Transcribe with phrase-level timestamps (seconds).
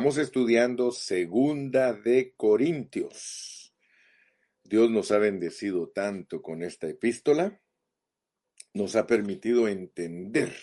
[0.00, 3.74] Estamos estudiando Segunda de Corintios.
[4.64, 7.60] Dios nos ha bendecido tanto con esta epístola,
[8.72, 10.56] nos ha permitido entender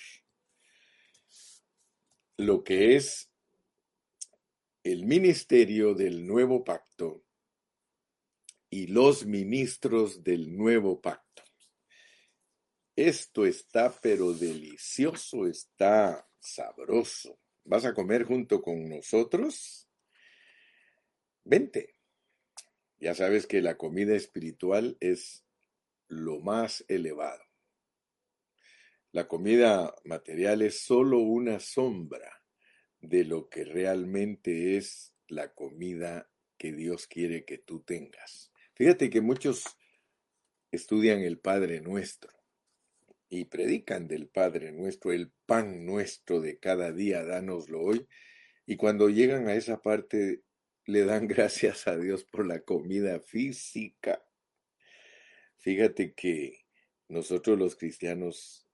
[2.38, 3.32] lo que es
[4.82, 7.24] el ministerio del nuevo pacto
[8.72, 11.44] y los ministros del nuevo pacto.
[12.96, 17.40] Esto está pero delicioso, está sabroso.
[17.68, 19.90] ¿Vas a comer junto con nosotros?
[21.44, 21.96] Vente.
[22.98, 25.46] Ya sabes que la comida espiritual es
[26.08, 27.44] lo más elevado.
[29.12, 32.42] La comida material es solo una sombra
[33.02, 38.50] de lo que realmente es la comida que Dios quiere que tú tengas.
[38.76, 39.66] Fíjate que muchos
[40.72, 42.37] estudian el Padre Nuestro
[43.30, 48.08] y predican del Padre nuestro, el pan nuestro de cada día, dánoslo hoy.
[48.66, 50.44] Y cuando llegan a esa parte,
[50.86, 54.24] le dan gracias a Dios por la comida física.
[55.58, 56.66] Fíjate que
[57.10, 58.68] nosotros los cristianos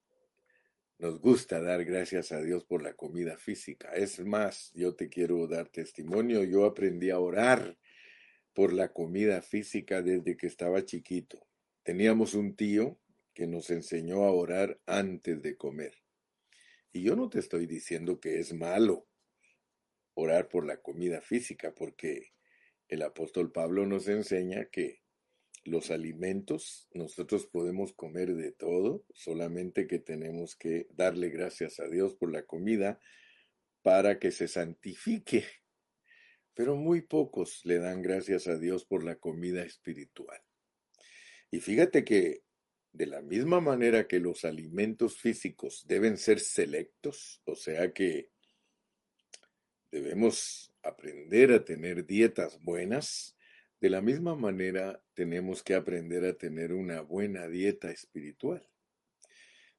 [0.99, 3.91] nos gusta dar gracias a Dios por la comida física.
[3.93, 7.77] Es más, yo te quiero dar testimonio, yo aprendí a orar
[8.53, 11.45] por la comida física desde que estaba chiquito.
[11.83, 12.99] Teníamos un tío
[13.33, 15.93] que nos enseñó a orar antes de comer.
[16.91, 19.07] Y yo no te estoy diciendo que es malo
[20.13, 22.33] orar por la comida física, porque
[22.87, 25.01] el apóstol Pablo nos enseña que
[25.65, 32.15] los alimentos nosotros podemos comer de todo, solamente que tenemos que darle gracias a Dios
[32.15, 32.99] por la comida
[33.81, 35.45] para que se santifique.
[36.53, 40.39] Pero muy pocos le dan gracias a Dios por la comida espiritual.
[41.49, 42.42] Y fíjate que
[42.93, 48.29] de la misma manera que los alimentos físicos deben ser selectos, o sea que
[49.91, 53.35] debemos aprender a tener dietas buenas,
[53.81, 58.65] de la misma manera tenemos que aprender a tener una buena dieta espiritual.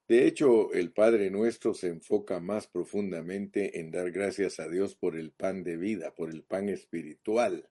[0.06, 5.16] De hecho, el Padre nuestro se enfoca más profundamente en dar gracias a Dios por
[5.16, 7.70] el pan de vida, por el pan espiritual.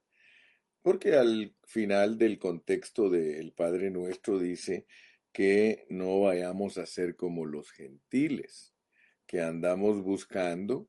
[0.82, 4.88] Porque al final del contexto del Padre nuestro dice,
[5.34, 8.74] que no vayamos a ser como los gentiles,
[9.26, 10.88] que andamos buscando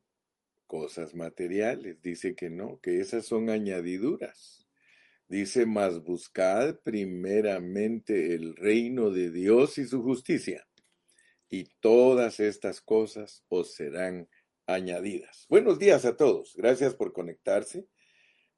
[0.66, 2.02] cosas materiales.
[2.02, 4.68] Dice que no, que esas son añadiduras.
[5.28, 10.68] Dice, más buscad primeramente el reino de Dios y su justicia,
[11.48, 14.28] y todas estas cosas os serán
[14.66, 15.46] añadidas.
[15.48, 16.54] Buenos días a todos.
[16.54, 17.86] Gracias por conectarse.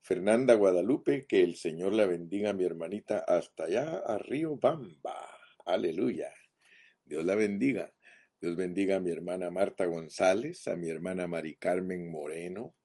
[0.00, 5.35] Fernanda Guadalupe, que el Señor la bendiga, mi hermanita, hasta allá a Río Bamba.
[5.66, 6.32] Aleluya.
[7.04, 7.93] Dios la bendiga.
[8.41, 12.77] Dios bendiga a mi hermana Marta González, a mi hermana Mari Carmen Moreno,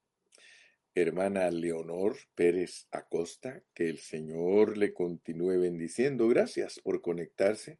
[0.95, 6.27] hermana Leonor Pérez Acosta, que el Señor le continúe bendiciendo.
[6.27, 7.77] Gracias por conectarse.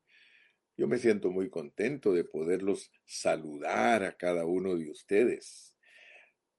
[0.78, 5.76] Yo me siento muy contento de poderlos saludar a cada uno de ustedes.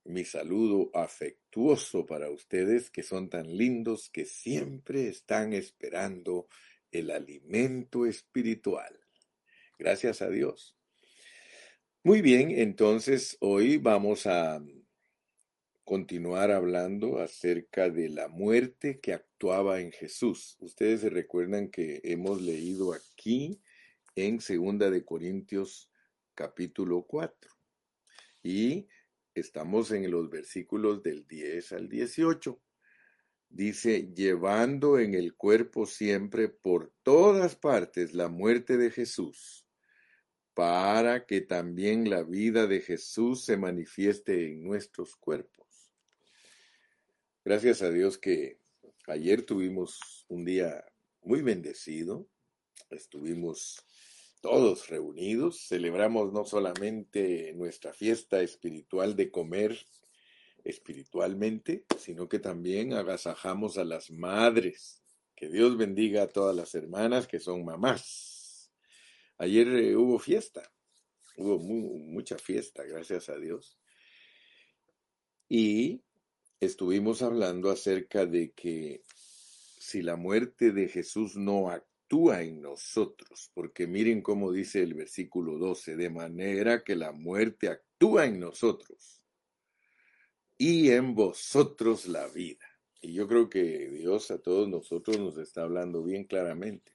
[0.03, 6.49] Mi saludo afectuoso para ustedes que son tan lindos que siempre están esperando
[6.93, 9.01] el alimento espiritual.
[9.79, 10.77] Gracias a Dios.
[12.05, 14.63] Muy bien, entonces hoy vamos a
[15.85, 20.57] continuar hablando acerca de la muerte que actuaba en Jesús.
[20.61, 23.61] Ustedes se recuerdan que hemos leído aquí
[24.15, 25.91] en Segunda de Corintios
[26.35, 27.51] capítulo 4
[28.43, 28.89] y
[29.35, 32.61] estamos en los versículos del 10 al 18
[33.53, 39.67] dice, llevando en el cuerpo siempre por todas partes la muerte de Jesús,
[40.55, 45.93] para que también la vida de Jesús se manifieste en nuestros cuerpos.
[47.45, 48.59] Gracias a Dios que
[49.07, 50.85] ayer tuvimos un día
[51.23, 52.29] muy bendecido,
[52.91, 53.85] estuvimos
[54.41, 59.79] todos reunidos, celebramos no solamente nuestra fiesta espiritual de comer
[60.65, 65.03] espiritualmente, sino que también agasajamos a las madres.
[65.35, 68.71] Que Dios bendiga a todas las hermanas que son mamás.
[69.39, 70.73] Ayer eh, hubo fiesta,
[71.37, 73.79] hubo mucha fiesta, gracias a Dios.
[75.49, 76.03] Y
[76.61, 79.03] estuvimos hablando acerca de que
[79.79, 85.59] si la muerte de Jesús no actúa en nosotros, porque miren cómo dice el versículo
[85.59, 89.22] 12, de manera que la muerte actúa en nosotros
[90.65, 92.65] y en vosotros la vida.
[93.01, 96.93] Y yo creo que Dios a todos nosotros nos está hablando bien claramente.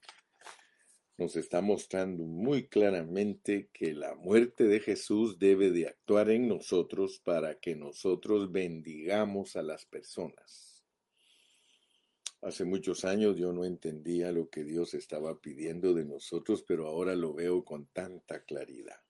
[1.18, 7.20] nos está mostrando muy claramente que la muerte de Jesús debe de actuar en nosotros
[7.20, 10.86] para que nosotros bendigamos a las personas.
[12.42, 17.16] Hace muchos años yo no entendía lo que Dios estaba pidiendo de nosotros, pero ahora
[17.16, 19.07] lo veo con tanta claridad.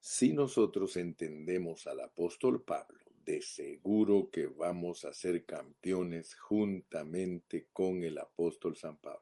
[0.00, 8.02] Si nosotros entendemos al apóstol Pablo, de seguro que vamos a ser campeones juntamente con
[8.02, 9.20] el apóstol San Pablo.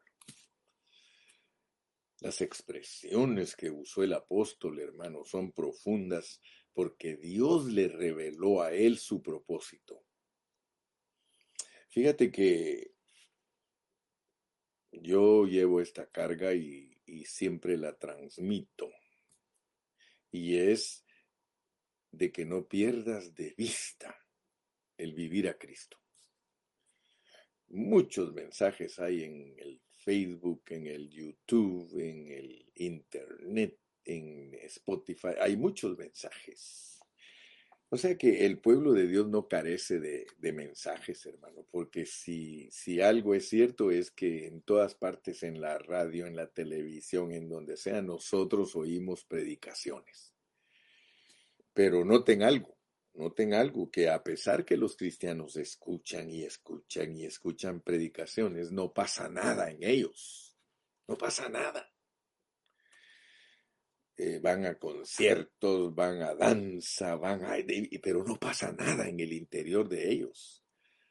[2.21, 6.41] Las expresiones que usó el apóstol, hermano, son profundas
[6.73, 10.05] porque Dios le reveló a él su propósito.
[11.89, 12.93] Fíjate que
[14.93, 18.91] yo llevo esta carga y, y siempre la transmito.
[20.31, 21.05] Y es
[22.11, 24.17] de que no pierdas de vista
[24.97, 25.99] el vivir a Cristo.
[27.69, 35.35] Muchos mensajes hay en el Facebook, en el YouTube, en el Internet, en Spotify.
[35.41, 36.98] Hay muchos mensajes.
[37.91, 42.71] O sea que el pueblo de Dios no carece de, de, mensajes, hermano, porque si,
[42.71, 47.33] si algo es cierto es que en todas partes, en la radio, en la televisión,
[47.33, 50.35] en donde sea, nosotros oímos predicaciones.
[51.73, 52.77] Pero noten algo,
[53.15, 58.93] noten algo, que a pesar que los cristianos escuchan y escuchan y escuchan predicaciones, no
[58.93, 60.59] pasa nada en ellos.
[61.07, 61.91] No pasa nada.
[64.19, 67.57] Eh, van a conciertos, van a danza, van a...
[68.03, 70.65] pero no pasa nada en el interior de ellos.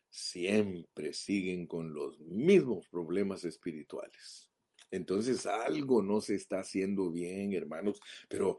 [0.10, 4.52] Siempre siguen con los mismos problemas espirituales.
[4.92, 8.00] Entonces algo no se está haciendo bien, hermanos,
[8.30, 8.58] pero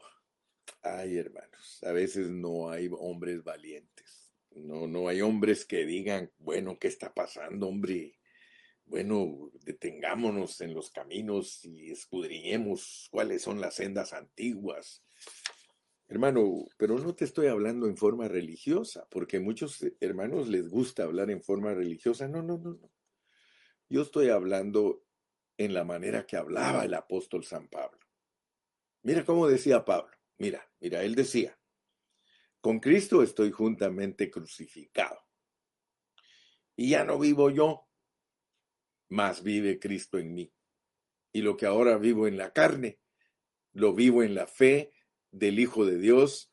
[0.83, 4.33] Ay, hermanos, a veces no hay hombres valientes.
[4.51, 8.19] No, no hay hombres que digan, bueno, ¿qué está pasando, hombre?
[8.89, 15.05] Bueno, detengámonos en los caminos y escudriñemos cuáles son las sendas antiguas.
[16.09, 21.31] Hermano, pero no te estoy hablando en forma religiosa, porque muchos hermanos les gusta hablar
[21.31, 22.29] en forma religiosa.
[22.29, 22.91] No, no, no, no.
[23.91, 25.05] Yo estoy hablando
[25.59, 28.01] en la manera que hablaba el apóstol San Pablo.
[29.03, 30.17] Mira cómo decía Pablo.
[30.39, 31.59] Mira, mira, él decía,
[32.63, 35.21] con Cristo estoy juntamente crucificado.
[36.75, 37.88] Y ya no vivo yo,
[39.09, 40.53] mas vive Cristo en mí.
[41.33, 42.99] Y lo que ahora vivo en la carne,
[43.73, 44.93] lo vivo en la fe
[45.31, 46.53] del Hijo de Dios,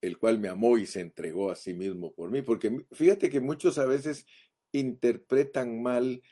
[0.00, 2.42] el cual me amó y se entregó a sí mismo por mí.
[2.42, 4.26] Porque fíjate que muchos a veces
[4.72, 6.22] interpretan mal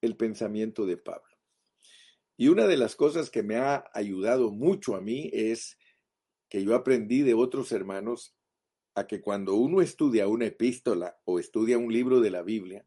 [0.00, 1.36] el pensamiento de Pablo.
[2.36, 5.76] Y una de las cosas que me ha ayudado mucho a mí es
[6.48, 8.34] que yo aprendí de otros hermanos
[8.94, 12.86] a que cuando uno estudia una epístola o estudia un libro de la Biblia,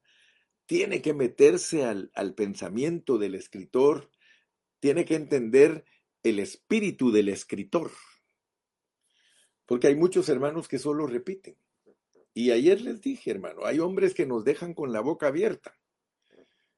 [0.74, 4.10] tiene que meterse al, al pensamiento del escritor,
[4.80, 5.86] tiene que entender
[6.24, 7.92] el espíritu del escritor.
[9.68, 11.56] Porque hay muchos hermanos que solo repiten.
[12.34, 15.78] Y ayer les dije, hermano, hay hombres que nos dejan con la boca abierta.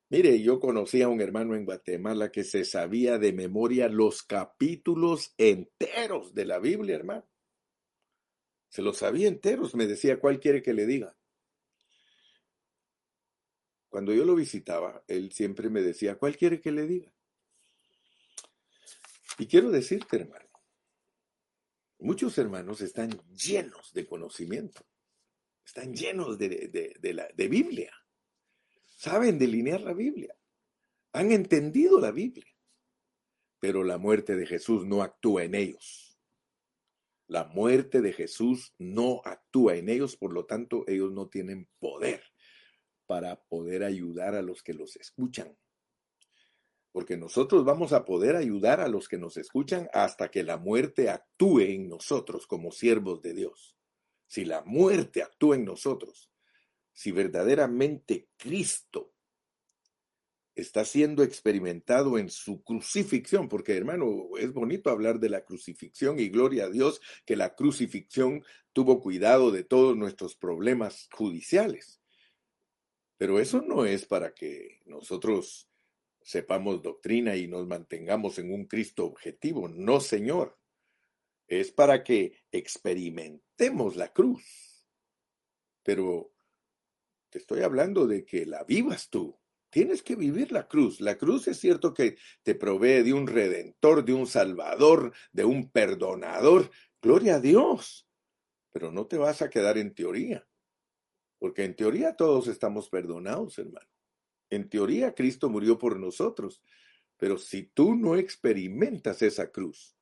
[0.10, 5.34] Mire, yo conocí a un hermano en Guatemala que se sabía de memoria los capítulos
[5.38, 7.30] enteros de la Biblia, hermano.
[8.68, 9.74] Se los sabía enteros.
[9.74, 11.16] Me decía, ¿cuál quiere que le diga?
[13.96, 17.14] Cuando yo lo visitaba, él siempre me decía, ¿cuál quiere que le diga?
[19.38, 20.50] Y quiero decirte, hermano,
[22.00, 24.86] muchos hermanos están llenos de conocimiento,
[25.66, 27.90] están llenos de, de, la, de Biblia
[28.98, 30.36] saben delinear la Biblia,
[31.14, 32.54] han entendido la Biblia,
[33.62, 36.20] pero la muerte de Jesús no actúa en ellos.
[37.28, 42.35] La muerte de Jesús no actúa en ellos, por lo tanto ellos no tienen poder
[43.06, 45.58] para poder ayudar a los que los escuchan.
[46.92, 51.10] Porque nosotros vamos a poder ayudar a los que nos escuchan hasta que la muerte
[51.10, 53.76] actúe en nosotros como siervos de Dios.
[54.28, 56.32] Si la muerte actúa en nosotros,
[56.94, 59.14] si verdaderamente Cristo
[60.56, 66.30] está siendo experimentado en su crucifixión, porque hermano, es bonito hablar de la crucifixión y
[66.30, 72.02] gloria a Dios que la crucifixión tuvo cuidado de todos nuestros problemas judiciales.
[73.17, 75.69] Pero eso no es para que nosotros
[76.22, 80.57] sepamos doctrina y nos mantengamos en un Cristo objetivo, no, Señor.
[81.48, 84.88] Es para que experimentemos la cruz.
[85.84, 86.34] Pero
[87.31, 89.39] estoy hablando de que la vivas tú.
[89.69, 91.00] Tienes que vivir la cruz.
[91.00, 95.69] La cruz es cierto que te provee de un redentor, de un salvador, de un
[95.69, 96.72] perdonador.
[97.01, 98.07] Gloria a Dios.
[98.72, 100.48] Pero no te vas a quedar en teoría.
[101.46, 103.88] Porque en teoría todos estamos perdonados, hermano.
[104.50, 106.64] En teoría Cristo murió por nosotros.
[107.18, 109.96] Pero si tú no experimentas esa cruz,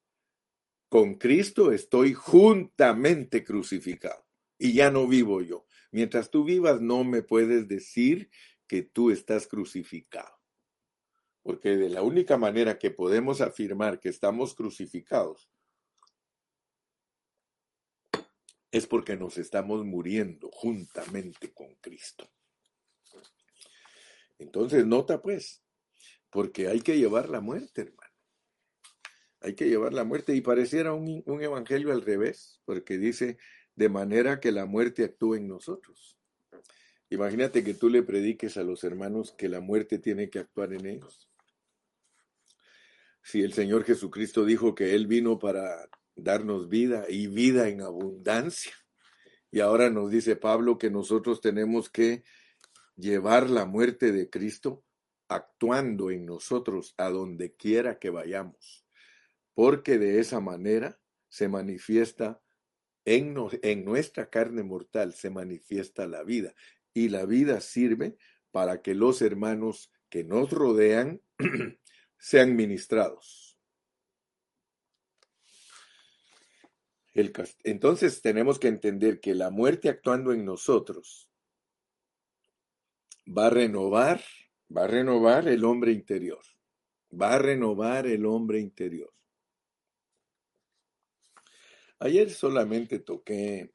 [0.88, 4.26] con Cristo estoy juntamente crucificado
[4.58, 5.66] y ya no vivo yo.
[5.92, 8.30] Mientras tú vivas no me puedes decir
[8.66, 10.40] que tú estás crucificado.
[11.42, 15.50] Porque de la única manera que podemos afirmar que estamos crucificados
[18.74, 22.27] es porque nos estamos muriendo juntamente con Cristo.
[24.39, 25.63] Entonces, nota pues,
[26.32, 28.12] porque hay que llevar la muerte, hermano.
[29.42, 33.38] Hay que llevar la muerte y pareciera un, un evangelio al revés, porque dice,
[33.75, 36.18] de manera que la muerte actúe en nosotros.
[37.12, 40.88] Imagínate que tú le prediques a los hermanos que la muerte tiene que actuar en
[40.88, 41.30] ellos.
[43.22, 48.74] Si el Señor Jesucristo dijo que Él vino para darnos vida y vida en abundancia,
[49.51, 52.24] y ahora nos dice Pablo que nosotros tenemos que
[52.96, 54.84] llevar la muerte de Cristo
[55.27, 58.86] actuando en nosotros a donde quiera que vayamos,
[59.53, 62.41] porque de esa manera se manifiesta
[63.05, 66.53] en, en, nuestra carne mortal, se manifiesta la vida,
[66.93, 68.17] y la vida sirve
[68.51, 71.22] para que los hermanos que nos rodean
[72.17, 73.53] sean ministrados.
[77.13, 77.32] El,
[77.63, 81.29] entonces tenemos que entender que la muerte actuando en nosotros
[83.25, 84.22] va a renovar,
[84.75, 86.43] va a renovar el hombre interior,
[87.12, 89.13] va a renovar el hombre interior.
[92.00, 93.72] Ayer solamente toqué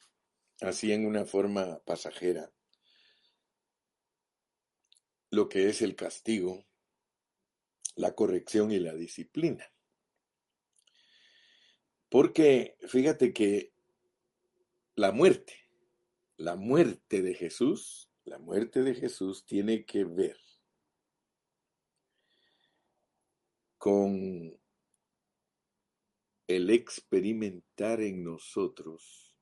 [0.61, 2.53] así en una forma pasajera
[5.31, 6.69] lo que es el castigo
[7.99, 9.67] la corrección y la disciplina.
[12.09, 13.73] Porque fíjate que
[14.95, 15.55] la muerte,
[16.37, 20.39] la muerte de Jesús, la muerte de Jesús tiene que ver
[23.77, 24.59] con
[26.47, 29.37] el experimentar en nosotros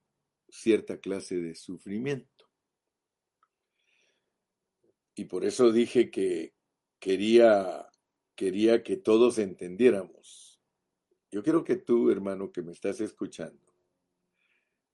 [0.49, 2.51] cierta clase de sufrimiento.
[5.15, 6.55] Y por eso dije que
[6.99, 7.89] quería
[8.37, 10.46] quería que todos entendiéramos.
[11.37, 13.61] Yo quiero que tú, hermano, que me estás escuchando,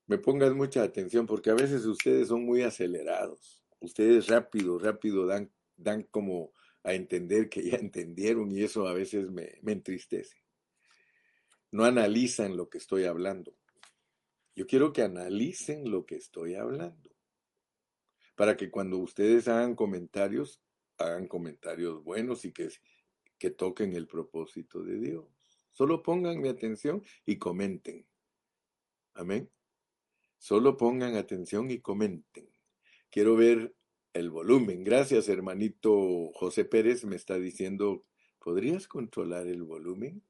[0.07, 3.63] me pongas mucha atención porque a veces ustedes son muy acelerados.
[3.79, 6.51] Ustedes rápido, rápido dan, dan como
[6.83, 10.35] a entender que ya entendieron y eso a veces me, me entristece.
[11.71, 13.55] No analizan lo que estoy hablando.
[14.53, 17.09] Yo quiero que analicen lo que estoy hablando.
[18.35, 20.59] Para que cuando ustedes hagan comentarios,
[20.97, 22.67] hagan comentarios buenos y que
[23.43, 25.25] que toquen el propósito de Dios.
[25.73, 28.05] Solo pongan mi atención y comenten.
[29.15, 29.49] Amén.
[30.37, 32.47] Solo pongan atención y comenten.
[33.09, 33.73] Quiero ver
[34.13, 34.83] el volumen.
[34.83, 37.05] Gracias, hermanito José Pérez.
[37.05, 38.05] Me está diciendo,
[38.39, 40.21] ¿podrías controlar el volumen?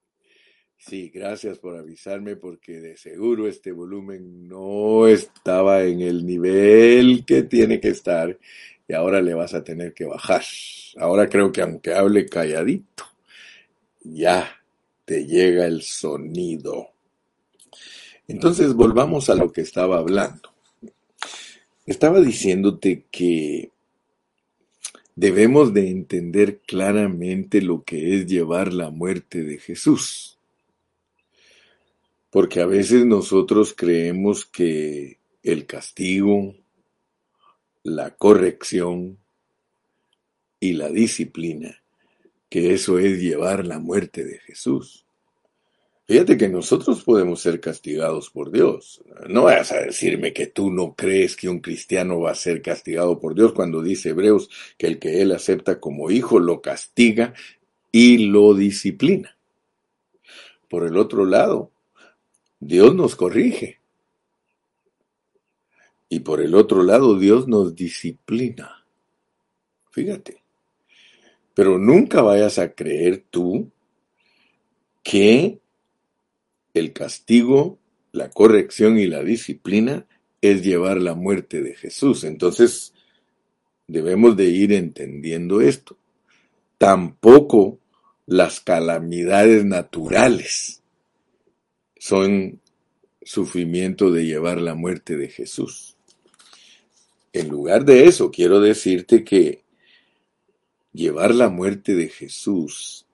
[0.77, 7.43] Sí, gracias por avisarme porque de seguro este volumen no estaba en el nivel que
[7.43, 8.37] tiene que estar
[8.87, 10.43] y ahora le vas a tener que bajar.
[10.97, 13.05] Ahora creo que aunque hable calladito,
[14.03, 14.62] ya
[15.05, 16.89] te llega el sonido.
[18.27, 20.53] Entonces volvamos a lo que estaba hablando.
[21.85, 23.71] Estaba diciéndote que
[25.15, 30.39] debemos de entender claramente lo que es llevar la muerte de Jesús.
[32.29, 36.55] Porque a veces nosotros creemos que el castigo,
[37.83, 39.19] la corrección
[40.59, 41.82] y la disciplina,
[42.53, 45.07] que eso es llevar la muerte de Jesús.
[46.05, 49.03] Fíjate que nosotros podemos ser castigados por Dios.
[49.27, 53.19] No vayas a decirme que tú no crees que un cristiano va a ser castigado
[53.19, 57.33] por Dios cuando dice Hebreos que el que él acepta como hijo lo castiga
[57.91, 59.35] y lo disciplina.
[60.69, 61.71] Por el otro lado,
[62.59, 63.79] Dios nos corrige.
[66.07, 68.85] Y por el otro lado, Dios nos disciplina.
[69.89, 70.42] Fíjate.
[71.53, 73.71] Pero nunca vayas a creer tú
[75.03, 75.59] que
[76.73, 77.79] el castigo,
[78.11, 80.07] la corrección y la disciplina
[80.41, 82.23] es llevar la muerte de Jesús.
[82.23, 82.93] Entonces,
[83.87, 85.97] debemos de ir entendiendo esto.
[86.77, 87.79] Tampoco
[88.25, 90.81] las calamidades naturales
[91.97, 92.59] son
[93.21, 95.95] sufrimiento de llevar la muerte de Jesús.
[97.31, 99.62] En lugar de eso, quiero decirte que
[100.93, 103.05] llevar la muerte de Jesús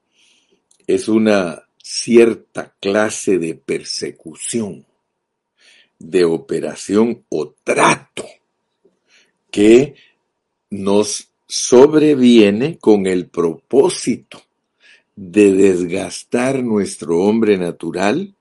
[0.86, 4.86] es una cierta clase de persecución,
[5.98, 8.25] de operación o trato
[9.50, 9.95] que
[10.69, 14.41] nos sobreviene con el propósito
[15.15, 18.36] de desgastar nuestro hombre natural,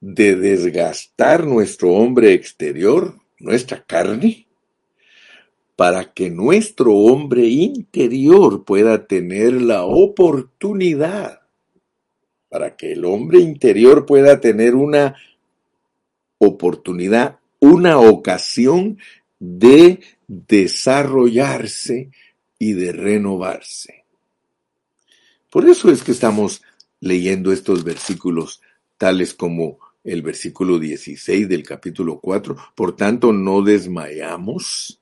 [0.00, 4.46] de desgastar nuestro hombre exterior, nuestra carne,
[5.80, 11.40] para que nuestro hombre interior pueda tener la oportunidad,
[12.50, 15.16] para que el hombre interior pueda tener una
[16.36, 18.98] oportunidad, una ocasión
[19.38, 22.10] de desarrollarse
[22.58, 24.04] y de renovarse.
[25.48, 26.60] Por eso es que estamos
[27.00, 28.60] leyendo estos versículos
[28.98, 32.54] tales como el versículo 16 del capítulo 4.
[32.74, 34.99] Por tanto, no desmayamos.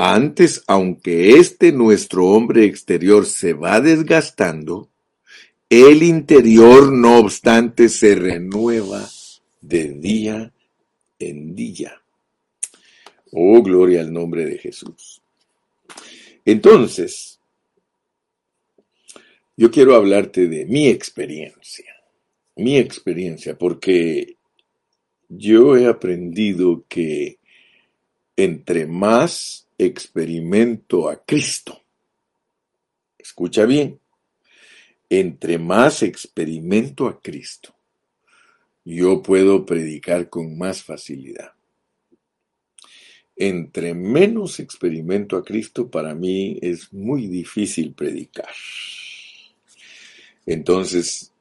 [0.00, 4.88] Antes, aunque este nuestro hombre exterior se va desgastando,
[5.68, 9.08] el interior, no obstante, se renueva
[9.60, 10.52] de día
[11.18, 12.00] en día.
[13.32, 15.20] Oh, gloria al nombre de Jesús.
[16.44, 17.40] Entonces,
[19.56, 21.92] yo quiero hablarte de mi experiencia,
[22.54, 24.36] mi experiencia, porque
[25.28, 27.40] yo he aprendido que
[28.36, 31.80] entre más experimento a Cristo,
[33.16, 34.00] escucha bien,
[35.08, 37.74] entre más experimento a Cristo,
[38.84, 41.52] yo puedo predicar con más facilidad.
[43.36, 48.52] Entre menos experimento a Cristo, para mí es muy difícil predicar.
[50.44, 51.32] Entonces,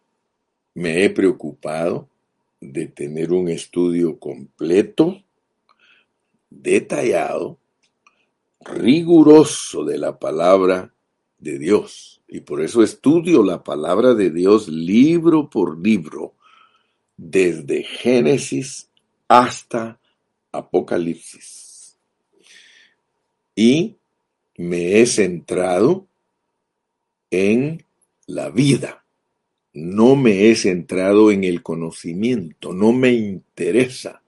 [0.75, 2.07] me he preocupado
[2.59, 5.23] de tener un estudio completo,
[6.49, 7.57] detallado,
[8.67, 10.93] riguroso de la palabra
[11.37, 12.21] de Dios.
[12.27, 16.33] Y por eso estudio la palabra de Dios libro por libro,
[17.15, 18.89] desde Génesis
[19.27, 19.99] hasta
[20.51, 21.97] Apocalipsis.
[23.55, 23.95] Y
[24.57, 26.07] me he centrado
[27.31, 27.83] en
[28.27, 29.03] la vida.
[29.73, 34.23] No me he centrado en el conocimiento, no me interesa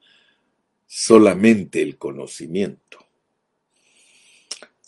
[0.86, 2.99] solamente el conocimiento,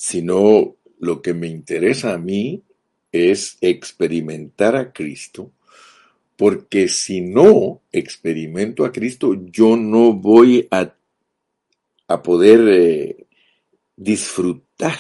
[0.02, 2.64] sino lo que me interesa a mí
[3.12, 5.52] es experimentar a Cristo,
[6.36, 10.96] porque si no experimento a Cristo, yo no voy a,
[12.08, 13.28] a poder eh,
[13.96, 14.98] disfrutar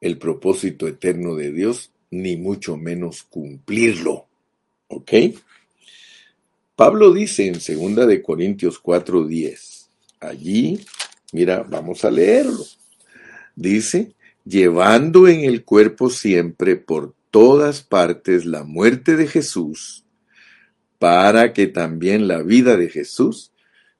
[0.00, 4.28] el propósito eterno de Dios ni mucho menos cumplirlo.
[4.86, 5.12] ¿Ok?
[6.76, 9.88] Pablo dice en 2 de Corintios 4:10,
[10.20, 10.78] allí,
[11.32, 12.64] mira, vamos a leerlo.
[13.60, 14.14] Dice,
[14.46, 20.06] llevando en el cuerpo siempre por todas partes la muerte de Jesús,
[20.98, 23.52] para que también la vida de Jesús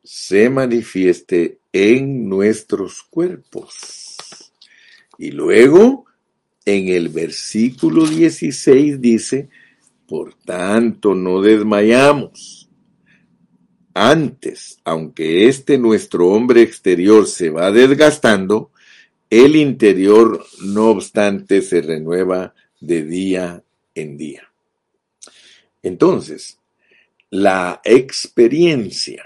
[0.03, 4.51] se manifieste en nuestros cuerpos.
[5.19, 6.07] Y luego
[6.65, 9.51] en el versículo 16 dice,
[10.07, 12.71] por tanto no desmayamos.
[13.93, 18.71] Antes, aunque este nuestro hombre exterior se va desgastando,
[19.31, 23.63] el interior no obstante se renueva de día
[23.95, 24.53] en día.
[25.83, 26.59] Entonces,
[27.31, 29.25] la experiencia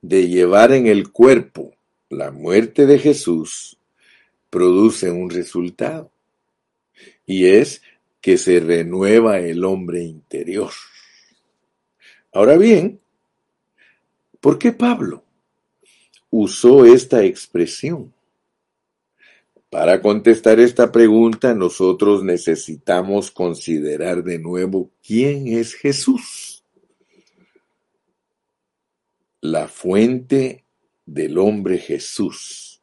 [0.00, 1.72] de llevar en el cuerpo
[2.10, 3.78] la muerte de Jesús
[4.50, 6.10] produce un resultado
[7.24, 7.80] y es
[8.20, 10.72] que se renueva el hombre interior.
[12.32, 13.00] Ahora bien,
[14.40, 15.24] ¿por qué Pablo
[16.30, 18.12] usó esta expresión?
[19.72, 26.62] Para contestar esta pregunta, nosotros necesitamos considerar de nuevo quién es Jesús.
[29.40, 30.66] La fuente
[31.06, 32.82] del hombre Jesús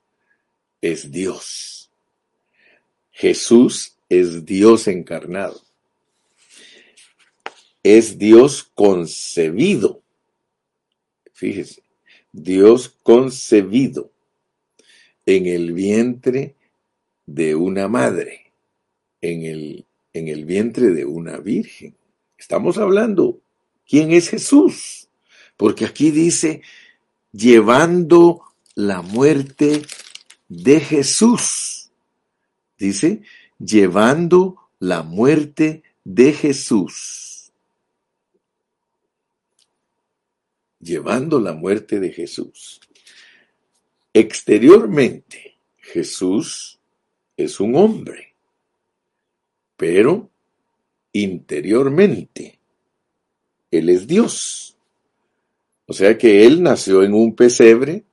[0.82, 1.91] es Dios.
[3.12, 5.62] Jesús es Dios encarnado.
[7.84, 10.02] Es Dios concebido.
[11.34, 11.84] Fíjese,
[12.32, 14.12] Dios concebido
[15.28, 16.56] en el vientre
[17.34, 18.52] de una madre,
[19.22, 21.96] en el, en el vientre de una virgen.
[22.38, 23.39] Estamos hablando,
[23.88, 25.08] ¿quién es Jesús?
[25.56, 26.62] Porque aquí dice,
[27.32, 29.84] llevando la muerte
[30.48, 31.92] de Jesús.
[32.78, 33.22] Dice,
[33.60, 37.52] llevando la muerte de Jesús.
[40.80, 42.80] Llevando la muerte de Jesús.
[44.13, 46.79] Exteriormente, Jesús
[47.43, 48.34] es un hombre,
[49.78, 50.30] pero
[51.13, 52.60] interiormente,
[53.71, 54.78] Él es Dios.
[55.86, 58.04] O sea que Él nació en un pesebre,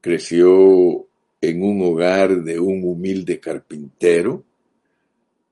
[0.00, 1.06] creció
[1.40, 4.44] en un hogar de un humilde carpintero,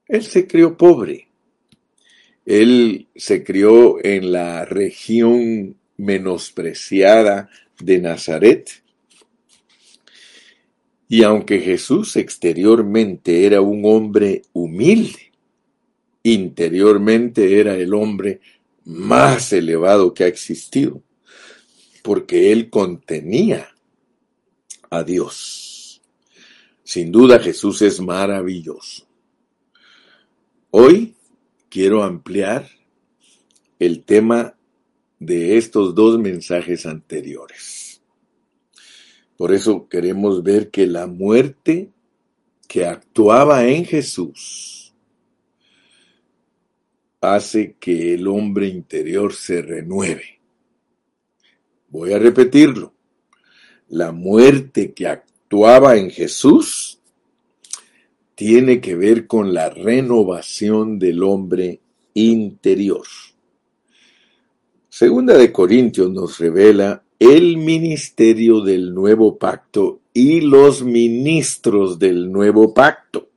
[0.09, 1.28] Él se crió pobre.
[2.44, 7.48] Él se crió en la región menospreciada
[7.81, 8.82] de Nazaret.
[11.12, 15.31] Y aunque Jesús exteriormente era un hombre humilde,
[16.22, 18.40] interiormente era el hombre
[18.87, 21.03] más elevado que ha existido,
[22.03, 23.68] porque él contenía
[24.88, 26.01] a Dios.
[26.83, 29.07] Sin duda Jesús es maravilloso.
[30.70, 31.14] Hoy
[31.68, 32.70] quiero ampliar
[33.79, 34.55] el tema
[35.18, 37.82] de estos dos mensajes anteriores.
[39.42, 41.90] Por eso queremos ver que la muerte
[42.68, 44.94] que actuaba en Jesús
[47.20, 50.40] hace que el hombre interior se renueve.
[51.88, 52.94] Voy a repetirlo.
[53.88, 57.00] La muerte que actuaba en Jesús
[58.37, 61.81] tiene que ver con la renovación del hombre
[62.14, 63.09] interior.
[64.88, 72.75] Segunda de Corintios nos revela el ministerio del nuevo pacto y los ministros del nuevo
[72.75, 73.29] pacto.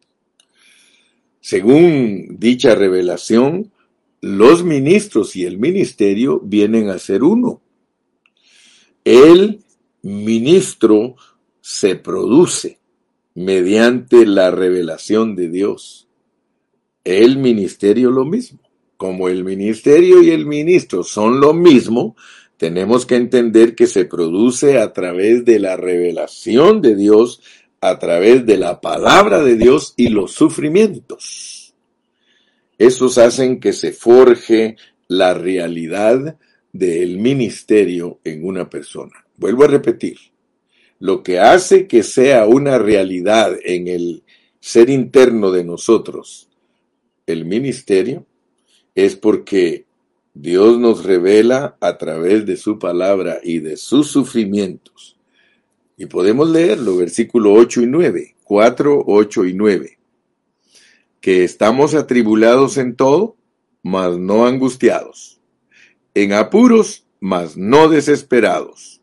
[1.40, 3.72] Según dicha revelación,
[4.22, 7.62] los ministros y el ministerio vienen a ser uno.
[9.04, 9.60] El
[10.02, 11.16] ministro
[11.62, 12.80] se produce
[13.36, 16.08] mediante la revelación de Dios.
[17.04, 18.60] El ministerio lo mismo.
[18.98, 22.16] Como el ministerio y el ministro son lo mismo,
[22.58, 27.42] tenemos que entender que se produce a través de la revelación de Dios,
[27.82, 31.74] a través de la palabra de Dios y los sufrimientos.
[32.78, 34.76] Esos hacen que se forje
[35.08, 36.38] la realidad
[36.72, 39.26] del ministerio en una persona.
[39.38, 40.18] Vuelvo a repetir,
[41.00, 44.24] lo que hace que sea una realidad en el
[44.60, 46.50] ser interno de nosotros,
[47.28, 48.26] el ministerio,
[48.94, 49.85] es porque
[50.38, 55.18] Dios nos revela a través de su palabra y de sus sufrimientos.
[55.98, 59.98] Y podemos leerlo, versículo 8 y 9, 4, 8 y 9.
[61.22, 63.38] Que estamos atribulados en todo,
[63.82, 65.40] mas no angustiados,
[66.14, 69.02] en apuros, mas no desesperados,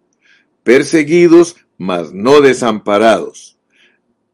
[0.63, 3.57] perseguidos, mas no desamparados,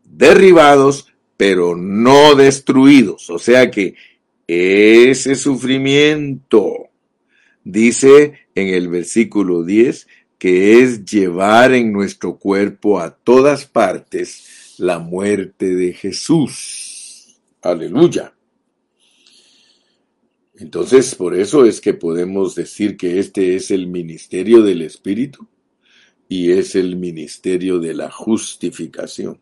[0.02, 3.30] derribados, pero no destruidos.
[3.30, 3.94] O sea que
[4.48, 6.87] ese sufrimiento,
[7.68, 10.06] dice en el versículo 10,
[10.38, 17.36] que es llevar en nuestro cuerpo a todas partes la muerte de Jesús.
[17.60, 18.32] Aleluya.
[20.56, 25.46] Entonces, por eso es que podemos decir que este es el ministerio del Espíritu
[26.26, 29.38] y es el ministerio de la justificación.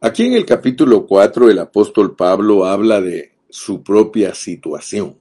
[0.00, 5.19] Aquí en el capítulo 4 el apóstol Pablo habla de su propia situación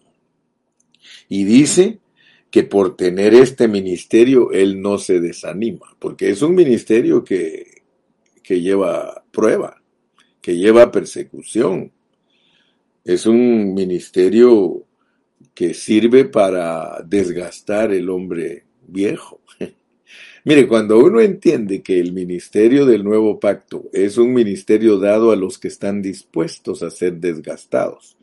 [1.30, 2.00] y dice
[2.52, 7.84] que por tener este ministerio él no se desanima, porque es un ministerio que,
[8.44, 9.82] que lleva prueba,
[10.42, 11.92] que lleva persecución,
[13.06, 14.84] es un ministerio
[15.54, 19.42] que sirve para desgastar el hombre viejo.
[20.46, 25.36] Mire, cuando uno entiende que el ministerio del nuevo pacto es un ministerio dado a
[25.36, 28.18] los que están dispuestos a ser desgastados,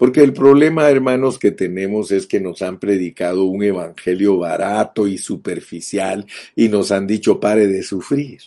[0.00, 5.18] porque el problema, hermanos, que tenemos es que nos han predicado un evangelio barato y
[5.18, 6.24] superficial
[6.56, 8.40] y nos han dicho pare de sufrir.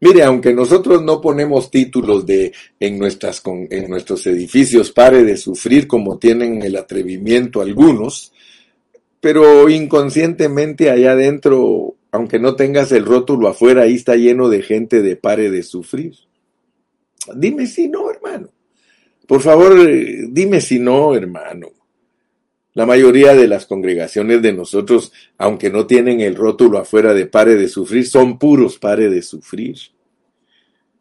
[0.00, 6.18] Mire, aunque nosotros no ponemos títulos de en en nuestros edificios pare de sufrir como
[6.18, 8.30] tienen el atrevimiento algunos,
[9.22, 15.00] pero inconscientemente allá adentro, aunque no tengas el rótulo afuera, ahí está lleno de gente
[15.00, 16.14] de pare de sufrir.
[17.34, 18.23] Dime si no, hermano.
[19.26, 19.74] Por favor,
[20.30, 21.68] dime si no, hermano.
[22.74, 27.54] La mayoría de las congregaciones de nosotros, aunque no tienen el rótulo afuera de pare
[27.54, 29.76] de sufrir, son puros pare de sufrir.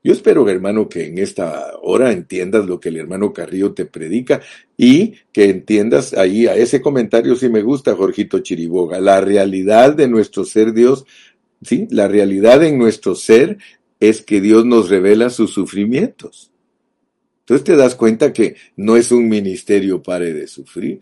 [0.03, 4.41] Yo espero, hermano, que en esta hora entiendas lo que el hermano Carrillo te predica
[4.77, 10.07] y que entiendas ahí a ese comentario si me gusta, Jorgito Chiriboga, la realidad de
[10.07, 11.05] nuestro ser Dios,
[11.61, 13.57] sí, la realidad en nuestro ser
[13.99, 16.52] es que Dios nos revela sus sufrimientos.
[17.43, 21.01] Entonces te das cuenta que no es un ministerio pare de sufrir.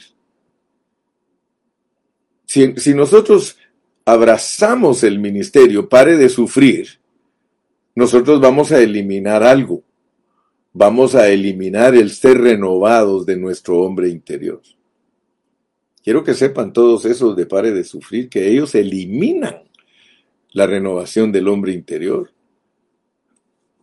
[2.48, 3.58] Si, nosotros
[4.06, 7.00] abrazamos el ministerio pare de sufrir,
[7.94, 9.84] nosotros vamos a eliminar algo.
[10.74, 14.62] Vamos a eliminar el ser renovados de nuestro hombre interior.
[16.04, 19.62] Quiero que sepan todos esos de pare de sufrir que ellos eliminan
[20.54, 22.32] la renovación del hombre interior.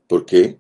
[0.09, 0.59] ¿Por qué?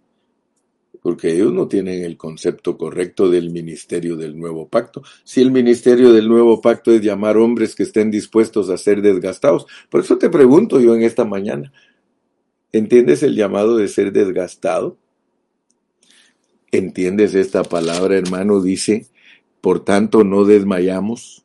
[1.01, 5.03] Porque ellos no tienen el concepto correcto del ministerio del nuevo pacto.
[5.25, 9.67] Si el ministerio del nuevo pacto es llamar hombres que estén dispuestos a ser desgastados,
[9.89, 11.73] por eso te pregunto yo en esta mañana,
[12.73, 14.97] ¿entiendes el llamado de ser desgastado?
[16.71, 18.61] ¿Entiendes esta palabra, hermano?
[18.61, 19.07] Dice,
[19.61, 21.45] por tanto no desmayamos.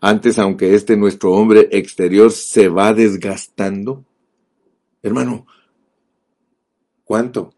[0.00, 4.04] Antes, aunque este nuestro hombre exterior se va desgastando.
[5.02, 5.46] Hermano,
[7.04, 7.54] ¿cuánto?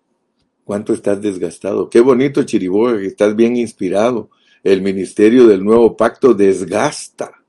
[0.69, 1.89] ¿Cuánto estás desgastado?
[1.89, 4.29] Qué bonito, Chiriboga, que estás bien inspirado.
[4.63, 7.43] El ministerio del nuevo pacto desgasta.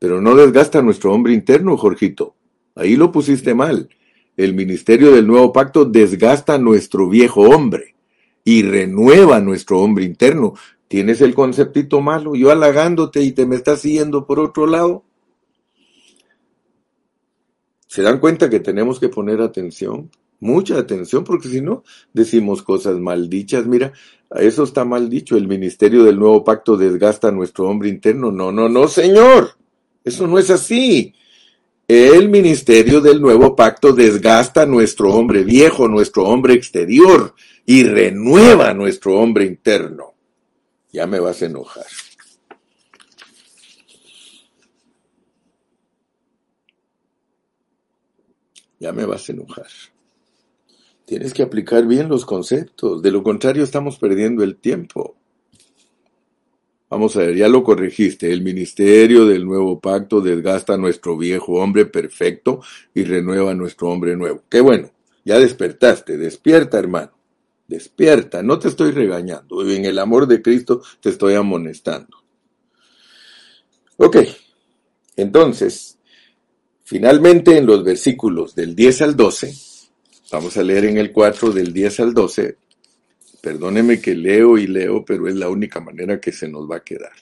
[0.00, 2.34] Pero no desgasta a nuestro hombre interno, Jorgito.
[2.74, 3.88] Ahí lo pusiste mal.
[4.36, 7.94] El ministerio del nuevo pacto desgasta a nuestro viejo hombre
[8.42, 10.54] y renueva nuestro hombre interno.
[10.88, 12.34] ¿Tienes el conceptito malo?
[12.34, 15.04] Yo halagándote y te me estás siguiendo por otro lado.
[17.86, 20.10] ¿Se dan cuenta que tenemos que poner atención?
[20.40, 23.66] Mucha atención, porque si no, decimos cosas mal dichas.
[23.66, 23.92] Mira,
[24.30, 25.36] eso está mal dicho.
[25.36, 28.30] El ministerio del nuevo pacto desgasta a nuestro hombre interno.
[28.30, 29.56] No, no, no, señor.
[30.04, 31.14] Eso no es así.
[31.88, 38.70] El ministerio del nuevo pacto desgasta a nuestro hombre viejo, nuestro hombre exterior, y renueva
[38.70, 40.14] a nuestro hombre interno.
[40.92, 41.86] Ya me vas a enojar.
[48.78, 49.66] Ya me vas a enojar.
[51.06, 55.16] Tienes que aplicar bien los conceptos, de lo contrario estamos perdiendo el tiempo.
[56.90, 58.32] Vamos a ver, ya lo corregiste.
[58.32, 62.60] El ministerio del nuevo pacto desgasta a nuestro viejo hombre perfecto
[62.92, 64.42] y renueva a nuestro hombre nuevo.
[64.48, 64.90] Qué bueno,
[65.24, 67.12] ya despertaste, despierta hermano,
[67.68, 72.18] despierta, no te estoy regañando, en el amor de Cristo te estoy amonestando.
[73.96, 74.18] Ok,
[75.16, 75.98] entonces,
[76.82, 79.54] finalmente en los versículos del 10 al 12,
[80.30, 82.56] Vamos a leer en el 4 del 10 al 12.
[83.40, 86.84] Perdóneme que leo y leo, pero es la única manera que se nos va a
[86.84, 87.12] quedar.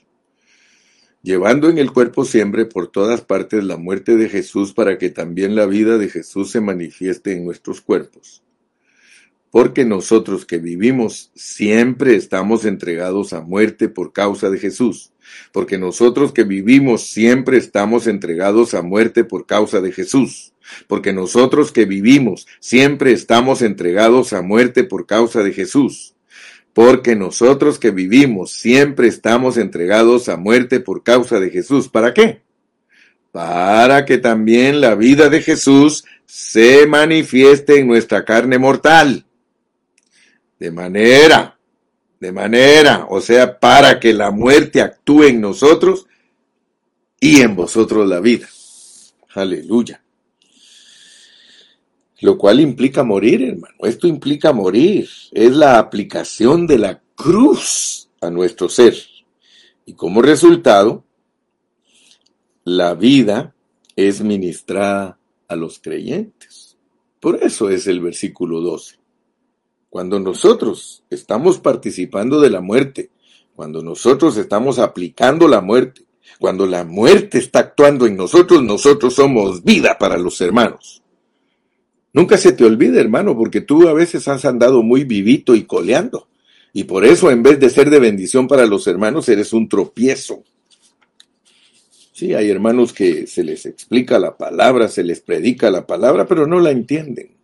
[1.23, 5.55] Llevando en el cuerpo siempre por todas partes la muerte de Jesús para que también
[5.55, 8.43] la vida de Jesús se manifieste en nuestros cuerpos.
[9.51, 15.14] Porque nosotros que vivimos siempre estamos entregados a muerte por causa de Jesús.
[15.53, 20.55] Porque nosotros que vivimos siempre estamos entregados a muerte por causa de Jesús
[20.87, 26.15] porque nosotros que vivimos siempre estamos entregados a muerte por causa de Jesús.
[26.73, 31.89] Porque nosotros que vivimos siempre estamos entregados a muerte por causa de Jesús.
[31.89, 32.43] ¿Para qué?
[33.31, 39.25] Para que también la vida de Jesús se manifieste en nuestra carne mortal.
[40.59, 41.59] De manera,
[42.25, 46.07] de manera, o sea, para que la muerte actúe en nosotros
[47.21, 48.49] y en vosotros la vida.
[49.35, 50.05] Aleluya
[52.25, 53.75] lo cual implica morir, hermano.
[53.81, 55.07] Esto implica morir.
[55.31, 58.97] Es la aplicación de la cruz a nuestro ser.
[59.85, 61.05] Y como resultado,
[62.65, 63.55] la vida
[63.95, 66.79] es ministrada a los creyentes.
[67.21, 68.97] Por eso es el versículo 12.
[69.95, 73.11] Cuando nosotros estamos participando de la muerte,
[73.55, 76.03] cuando nosotros estamos aplicando la muerte,
[76.41, 81.01] cuando la muerte está actuando en nosotros, nosotros somos vida para los hermanos.
[82.13, 86.27] Nunca se te olvide, hermano, porque tú a veces has andado muy vivito y coleando.
[86.73, 90.43] Y por eso, en vez de ser de bendición para los hermanos, eres un tropiezo.
[92.11, 96.49] Sí, hay hermanos que se les explica la palabra, se les predica la palabra, pero
[96.49, 97.44] no la entienden.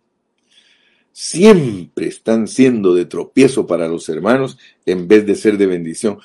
[1.11, 6.19] Siempre están siendo de tropiezo para los hermanos en vez de ser de bendición.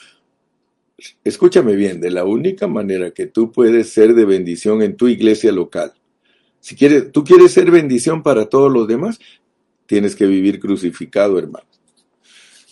[1.24, 5.52] Escúchame bien, de la única manera que tú puedes ser de bendición en tu iglesia
[5.52, 5.92] local
[6.66, 9.20] si quieres, tú quieres ser bendición para todos los demás,
[9.86, 11.68] tienes que vivir crucificado, hermano.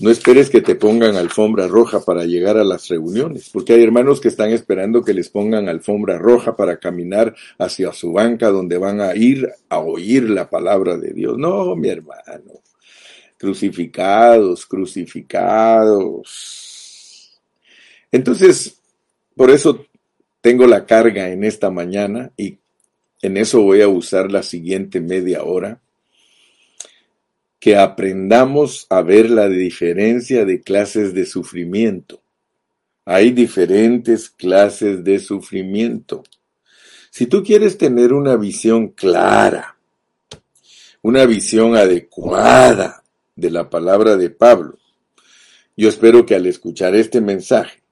[0.01, 4.21] No esperes que te pongan alfombra roja para llegar a las reuniones, porque hay hermanos
[4.21, 9.01] que están esperando que les pongan alfombra roja para caminar hacia su banca donde van
[9.01, 11.39] a ir a oír la palabra de Dios.
[11.39, 12.61] No, mi hermano.
[13.39, 17.41] Crucificados, crucificados.
[18.11, 18.81] Entonces,
[19.37, 19.87] por eso
[20.41, 22.59] tengo la carga en esta mañana y
[23.23, 25.81] en eso voy a usar la siguiente media hora.
[27.65, 32.21] Que aprendamos a ver la diferencia de clases de sufrimiento.
[33.07, 36.25] Hay diferentes clases de sufrimiento.
[37.11, 39.79] Si tú quieres tener una visión clara,
[41.01, 43.03] una visión adecuada
[43.35, 44.77] de la palabra de Pablo,
[45.75, 47.83] yo espero que al escuchar este mensaje,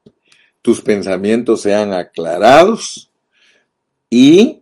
[0.61, 3.11] tus pensamientos sean aclarados
[4.11, 4.62] y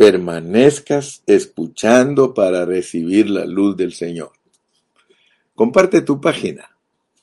[0.00, 4.32] permanezcas escuchando para recibir la luz del Señor.
[5.54, 6.74] comparte tu página,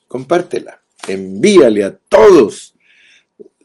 [0.08, 2.76] compártela, envíale a todos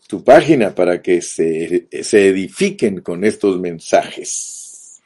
[0.06, 5.02] tu página para que se, se edifiquen con estos mensajes.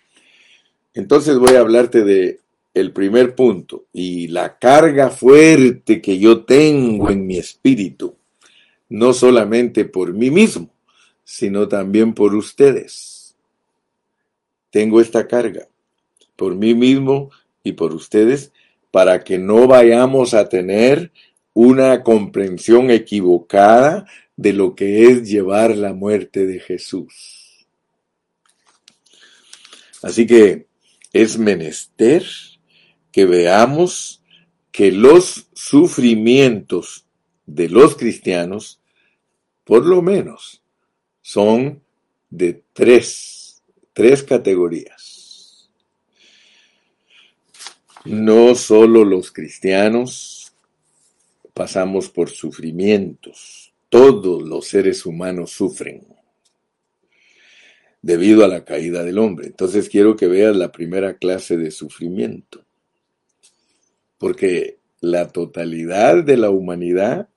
[0.94, 2.38] Entonces voy a hablarte de
[2.74, 8.14] el primer punto y la carga fuerte que yo tengo en mi espíritu,
[8.88, 10.70] no solamente por mí mismo,
[11.24, 13.15] sino también por ustedes.
[14.76, 15.70] Tengo esta carga
[16.36, 17.30] por mí mismo
[17.64, 18.52] y por ustedes
[18.90, 21.12] para que no vayamos a tener
[21.54, 27.66] una comprensión equivocada de lo que es llevar la muerte de Jesús.
[30.02, 30.66] Así que
[31.10, 32.26] es menester
[33.10, 34.22] que veamos
[34.72, 37.06] que los sufrimientos
[37.46, 38.78] de los cristianos,
[39.64, 40.62] por lo menos,
[41.22, 41.82] son
[42.28, 43.35] de tres,
[43.96, 45.70] tres categorías.
[48.04, 50.52] No solo los cristianos
[51.54, 56.06] pasamos por sufrimientos, todos los seres humanos sufren
[58.02, 59.46] debido a la caída del hombre.
[59.46, 62.66] Entonces quiero que veas la primera clase de sufrimiento,
[64.18, 67.30] porque la totalidad de la humanidad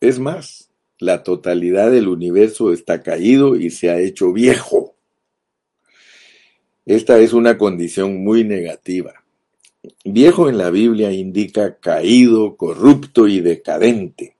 [0.00, 4.77] es más, la totalidad del universo está caído y se ha hecho viejo.
[6.88, 9.22] Esta es una condición muy negativa.
[10.06, 14.38] Viejo en la Biblia indica caído, corrupto y decadente.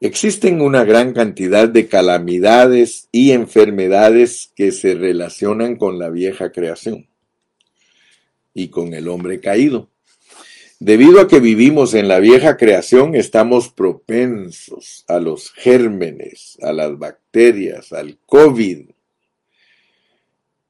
[0.00, 7.06] Existen una gran cantidad de calamidades y enfermedades que se relacionan con la vieja creación
[8.52, 9.90] y con el hombre caído.
[10.80, 16.98] Debido a que vivimos en la vieja creación, estamos propensos a los gérmenes, a las
[16.98, 18.93] bacterias, al COVID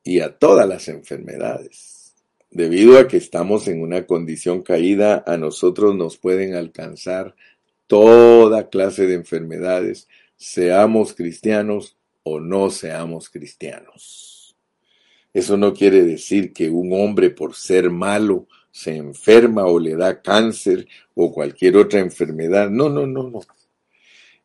[0.05, 2.15] y a todas las enfermedades.
[2.51, 7.35] Debido a que estamos en una condición caída, a nosotros nos pueden alcanzar
[7.89, 14.57] toda clase de enfermedades, seamos cristianos o no seamos cristianos.
[15.33, 20.23] Eso no quiere decir que un hombre por ser malo se enferma o le da
[20.23, 22.71] cáncer o cualquier otra enfermedad.
[22.71, 23.41] No, no, no, no.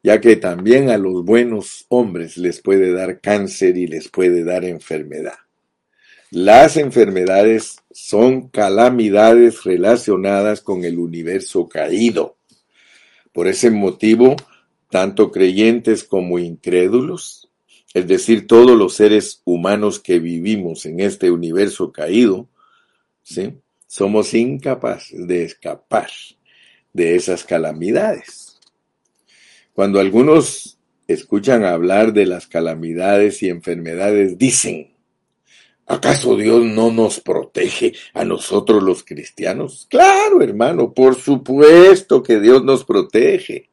[0.01, 4.65] Ya que también a los buenos hombres les puede dar cáncer y les puede dar
[4.65, 5.37] enfermedad.
[6.31, 12.37] Las enfermedades son calamidades relacionadas con el universo caído.
[13.33, 14.35] Por ese motivo,
[14.91, 17.49] tanto creyentes como incrédulos,
[17.95, 22.47] es decir, todos los seres humanos que vivimos en este universo caído,
[23.23, 23.55] ¿sí?
[23.87, 26.11] somos incapaces de escapar
[26.93, 28.59] de esas calamidades.
[29.73, 34.91] Cuando algunos escuchan hablar de las calamidades y enfermedades, dicen,
[35.89, 39.87] ¿acaso Dios no nos protege a nosotros los cristianos?
[39.89, 43.69] Claro, hermano, por supuesto que Dios nos protege.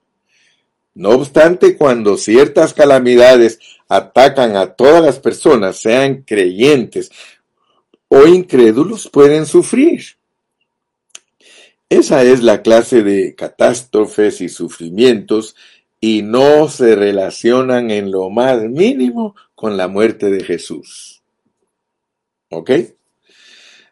[0.95, 7.13] No obstante, cuando ciertas calamidades atacan a todas las personas, sean creyentes
[8.09, 10.03] o incrédulos pueden sufrir.
[11.89, 15.55] Esa es la clase de catástrofes y sufrimientos
[16.01, 21.16] y no se relacionan en lo más mínimo con la muerte de Jesús.
[22.51, 22.71] ¿Ok?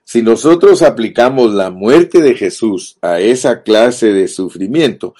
[0.05, 5.15] Si nosotros aplicamos la muerte de Jesús a esa clase de sufrimiento,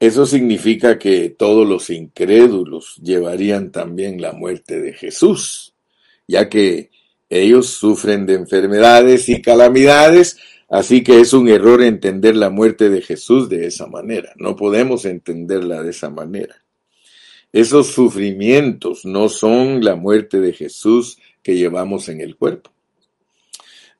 [0.00, 5.74] eso significa que todos los incrédulos llevarían también la muerte de Jesús,
[6.26, 6.90] ya que
[7.30, 13.00] ellos sufren de enfermedades y calamidades, así que es un error entender la muerte de
[13.00, 14.32] Jesús de esa manera.
[14.36, 16.56] No podemos entenderla de esa manera.
[17.52, 22.71] Esos sufrimientos no son la muerte de Jesús que llevamos en el cuerpo.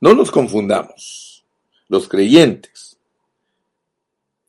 [0.02, 1.44] No nos confundamos.
[1.86, 2.98] Los creyentes.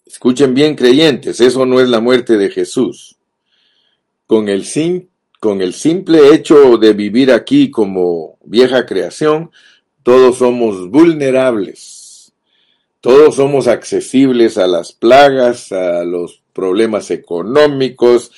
[0.04, 3.18] Escuchen bien creyentes, eso no es la muerte de Jesús.
[4.26, 4.66] Con el
[5.40, 9.52] con el simple hecho de vivir aquí como vieja creación,
[10.02, 12.34] todos somos vulnerables,
[13.00, 18.32] todos somos accesibles a las plagas, a los problemas económicos,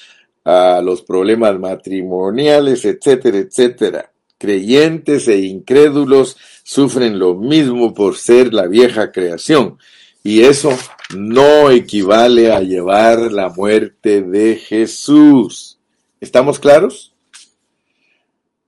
[0.43, 4.11] a los problemas matrimoniales, etcétera, etcétera.
[4.37, 6.35] Creyentes e incrédulos
[6.65, 9.77] sufren lo mismo por ser la vieja creación,
[10.23, 10.71] y eso
[11.15, 15.77] no equivale a llevar la muerte de Jesús.
[16.19, 17.13] ¿Estamos claros?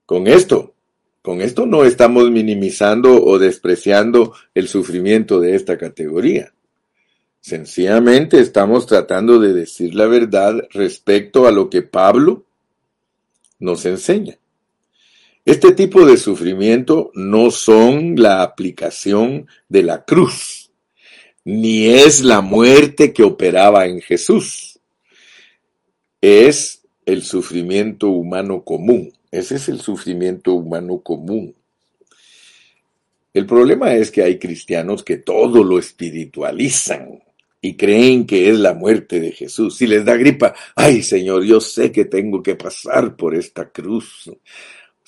[0.06, 0.74] Con esto,
[1.22, 6.52] con esto no estamos minimizando o despreciando el sufrimiento de esta categoría.
[7.40, 12.44] Sencillamente estamos tratando de decir la verdad respecto a lo que Pablo
[13.58, 14.38] nos enseña.
[15.48, 20.70] Este tipo de sufrimiento no son la aplicación de la cruz,
[21.42, 24.78] ni es la muerte que operaba en Jesús.
[26.20, 29.10] Es el sufrimiento humano común.
[29.30, 31.54] Ese es el sufrimiento humano común.
[33.32, 37.22] El problema es que hay cristianos que todo lo espiritualizan
[37.62, 39.78] y creen que es la muerte de Jesús.
[39.78, 44.30] Si les da gripa, ay Señor, yo sé que tengo que pasar por esta cruz.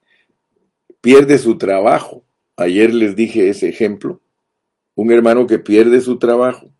[1.01, 2.23] pierde su trabajo,
[2.55, 4.21] ayer les dije ese ejemplo,
[4.95, 6.71] un hermano que pierde su trabajo,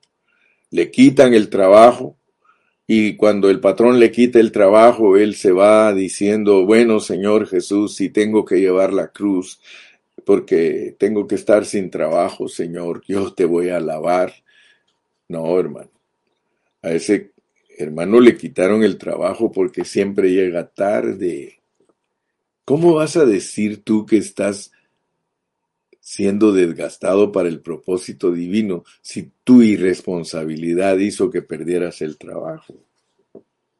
[0.69, 2.17] le quitan el trabajo
[2.88, 7.95] y cuando el patrón le quita el trabajo, él se va diciendo, bueno, Señor Jesús,
[7.95, 9.59] si tengo que llevar la cruz,
[10.26, 14.34] porque tengo que estar sin trabajo, Señor, yo te voy a alabar.
[15.28, 15.91] No, hermano.
[16.82, 17.32] A ese
[17.78, 21.59] hermano le quitaron el trabajo porque siempre llega tarde.
[22.65, 24.72] ¿Cómo vas a decir tú que estás
[26.01, 32.74] siendo desgastado para el propósito divino si tu irresponsabilidad hizo que perdieras el trabajo.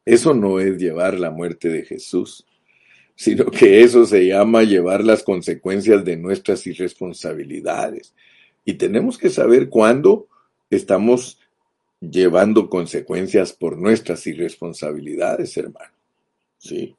[0.04, 2.46] Eso no es llevar la muerte de Jesús,
[3.22, 8.14] sino que eso se llama llevar las consecuencias de nuestras irresponsabilidades.
[8.64, 10.26] Y tenemos que saber cuándo
[10.70, 11.38] estamos
[12.00, 15.92] llevando consecuencias por nuestras irresponsabilidades, hermano.
[16.58, 16.96] Sí.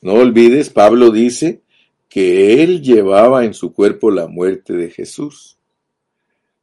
[0.00, 1.60] No olvides, Pablo dice,
[2.08, 5.58] que él llevaba en su cuerpo la muerte de Jesús.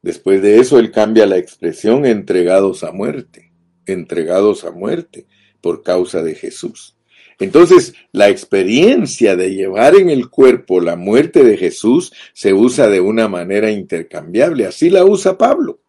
[0.02, 3.52] Después de eso, él cambia la expresión entregados a muerte,
[3.86, 5.28] entregados a muerte
[5.60, 6.93] por causa de Jesús.
[7.38, 13.00] Entonces, la experiencia de llevar en el cuerpo la muerte de Jesús se usa de
[13.00, 14.66] una manera intercambiable.
[14.66, 15.80] Así la usa Pablo.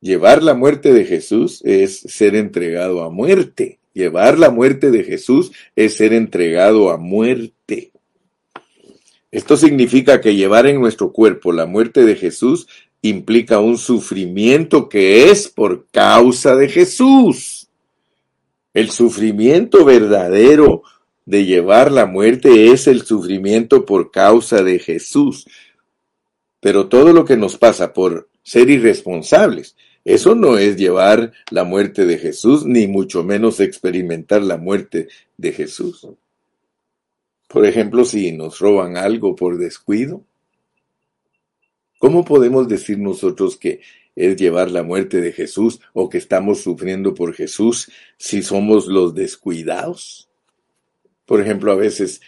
[0.00, 3.78] Llevar la muerte de Jesús es ser entregado a muerte.
[3.94, 7.92] Llevar la muerte de Jesús es ser entregado a muerte.
[9.30, 12.68] Esto significa que llevar en nuestro cuerpo la muerte de Jesús
[13.02, 17.63] implica un sufrimiento que es por causa de Jesús.
[18.74, 20.82] El sufrimiento verdadero
[21.24, 25.46] de llevar la muerte es el sufrimiento por causa de Jesús.
[26.60, 32.04] Pero todo lo que nos pasa por ser irresponsables, eso no es llevar la muerte
[32.04, 35.08] de Jesús, ni mucho menos experimentar la muerte
[35.38, 36.06] de Jesús.
[37.48, 40.24] Por ejemplo, si nos roban algo por descuido,
[41.98, 43.80] ¿cómo podemos decir nosotros que
[44.16, 49.14] es llevar la muerte de Jesús o que estamos sufriendo por Jesús si somos los
[49.14, 50.28] descuidados?
[51.26, 52.20] Por ejemplo, a veces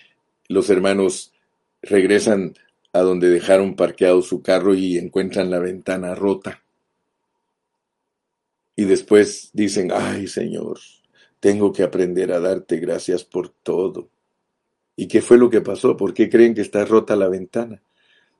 [0.48, 1.32] los hermanos
[1.82, 2.54] regresan
[2.92, 6.62] a donde dejaron parqueado su carro y encuentran la ventana rota.
[8.74, 10.78] Y después dicen, ay Señor,
[11.40, 14.10] tengo que aprender a darte gracias por todo.
[14.96, 15.96] ¿Y qué fue lo que pasó?
[15.96, 17.82] ¿Por qué creen que está rota la ventana?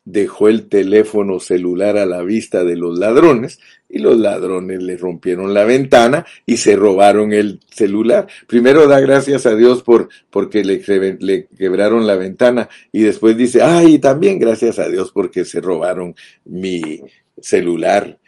[0.07, 5.52] Dejó el teléfono celular a la vista de los ladrones y los ladrones le rompieron
[5.52, 8.26] la ventana y se robaron el celular.
[8.46, 10.82] Primero da gracias a Dios por porque le,
[11.20, 16.14] le quebraron la ventana y después dice, ay, también gracias a Dios porque se robaron
[16.44, 17.02] mi
[17.40, 18.18] celular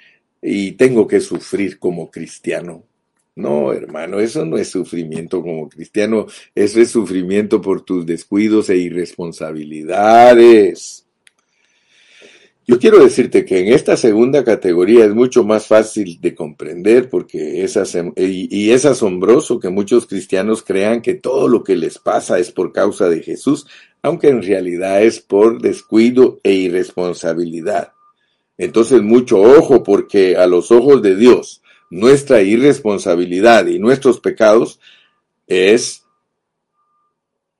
[0.42, 2.84] y tengo que sufrir como cristiano.
[3.38, 6.26] No, hermano, eso no es sufrimiento como cristiano,
[6.56, 11.07] eso es sufrimiento por tus descuidos e irresponsabilidades.
[12.70, 17.64] Yo quiero decirte que en esta segunda categoría es mucho más fácil de comprender porque
[17.64, 17.78] es
[18.14, 22.74] y es asombroso que muchos cristianos crean que todo lo que les pasa es por
[22.74, 23.66] causa de Jesús,
[24.02, 27.92] aunque en realidad es por descuido e irresponsabilidad.
[28.58, 34.78] Entonces mucho ojo porque a los ojos de Dios nuestra irresponsabilidad y nuestros pecados
[35.46, 36.04] es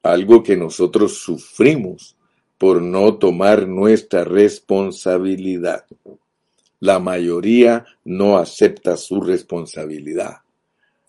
[0.02, 2.17] algo que nosotros sufrimos
[2.58, 5.86] por no tomar nuestra responsabilidad.
[6.80, 10.38] La mayoría no acepta su responsabilidad.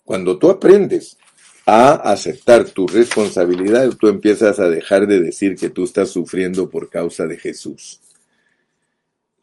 [0.04, 1.18] Cuando tú aprendes
[1.66, 6.88] a aceptar tu responsabilidad, tú empiezas a dejar de decir que tú estás sufriendo por
[6.88, 8.00] causa de Jesús.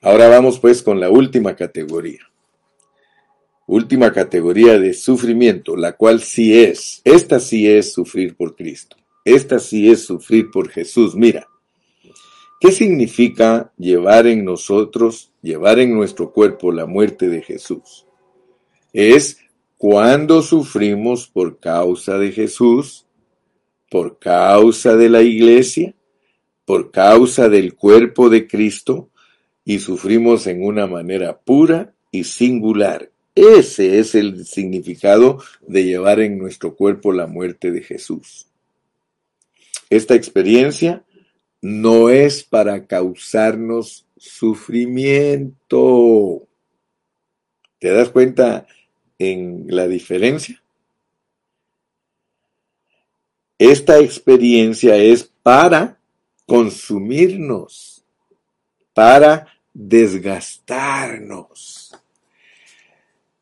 [0.02, 2.22] Ahora vamos pues con la última categoría.
[3.66, 8.96] Última categoría de sufrimiento, la cual sí es, esta sí es sufrir por Cristo.
[9.26, 11.16] Esta sí es sufrir por Jesús.
[11.16, 11.48] Mira,
[12.60, 18.08] ¿Qué significa llevar en nosotros, llevar en nuestro cuerpo la muerte de Jesús?
[18.94, 19.38] Es
[19.78, 23.06] cuando sufrimos por causa de Jesús,
[23.92, 25.94] por causa de la iglesia,
[26.66, 29.10] por causa del cuerpo de Cristo,
[29.64, 33.12] y sufrimos en una manera pura y singular.
[33.36, 38.48] Ese es el significado de llevar en nuestro cuerpo la muerte de Jesús.
[39.90, 41.04] Esta experiencia
[41.68, 46.48] no es para causarnos sufrimiento.
[47.78, 48.66] ¿Te das cuenta
[49.20, 50.64] en la diferencia?
[53.58, 56.00] Esta experiencia es para
[56.46, 58.02] consumirnos,
[58.94, 61.94] para desgastarnos.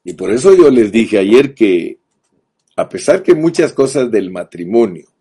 [0.04, 2.00] Y por eso yo les dije ayer que
[2.76, 5.15] a pesar que muchas cosas del matrimonio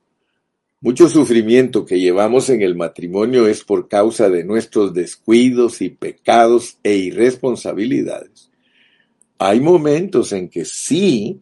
[0.85, 6.77] mucho sufrimiento que llevamos en el matrimonio es por causa de nuestros descuidos y pecados
[6.83, 8.51] e irresponsabilidades.
[9.39, 11.41] Hay momentos en que sí,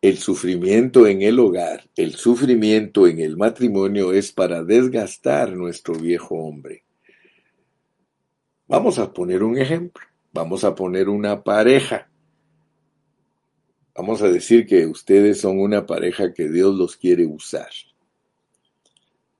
[0.00, 6.36] el sufrimiento en el hogar, el sufrimiento en el matrimonio es para desgastar nuestro viejo
[6.36, 6.82] hombre.
[8.68, 10.02] Vamos a poner un ejemplo.
[10.32, 12.08] Vamos a poner una pareja.
[13.94, 17.68] Vamos a decir que ustedes son una pareja que Dios los quiere usar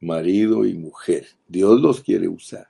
[0.01, 1.27] marido y mujer.
[1.47, 2.69] Dios los quiere usar.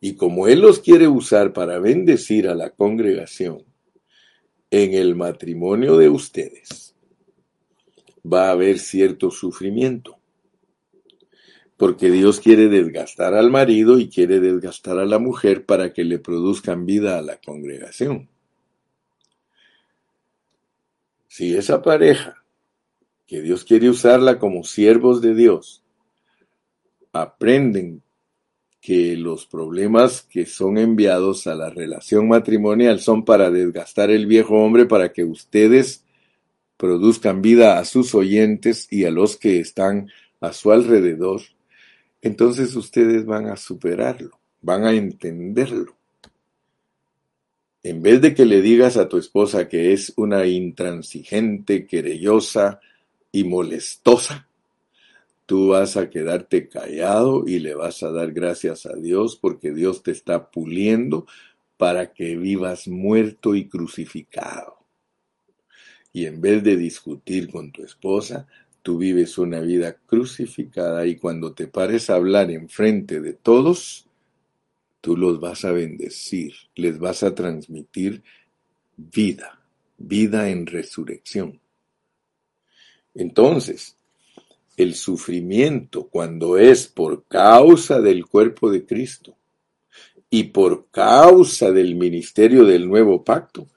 [0.00, 3.64] Y como Él los quiere usar para bendecir a la congregación,
[4.70, 6.94] en el matrimonio de ustedes
[8.30, 10.18] va a haber cierto sufrimiento.
[11.76, 16.18] Porque Dios quiere desgastar al marido y quiere desgastar a la mujer para que le
[16.18, 18.28] produzcan vida a la congregación.
[21.28, 22.43] Si esa pareja
[23.26, 25.82] que Dios quiere usarla como siervos de Dios,
[27.12, 28.02] aprenden
[28.80, 34.62] que los problemas que son enviados a la relación matrimonial son para desgastar el viejo
[34.62, 36.04] hombre para que ustedes
[36.76, 40.10] produzcan vida a sus oyentes y a los que están
[40.40, 41.40] a su alrededor,
[42.20, 45.96] entonces ustedes van a superarlo, van a entenderlo.
[47.82, 52.80] En vez de que le digas a tu esposa que es una intransigente, querellosa,
[53.34, 54.46] y molestosa,
[55.44, 60.04] tú vas a quedarte callado y le vas a dar gracias a Dios porque Dios
[60.04, 61.26] te está puliendo
[61.76, 64.78] para que vivas muerto y crucificado.
[66.12, 68.46] Y en vez de discutir con tu esposa,
[68.82, 74.06] tú vives una vida crucificada y cuando te pares a hablar en frente de todos,
[75.00, 78.22] tú los vas a bendecir, les vas a transmitir
[78.96, 79.60] vida,
[79.98, 81.63] vida en resurrección.
[83.14, 83.96] Entonces,
[84.76, 89.36] el sufrimiento cuando es por causa del cuerpo de Cristo
[90.28, 93.68] y por causa del ministerio del nuevo pacto,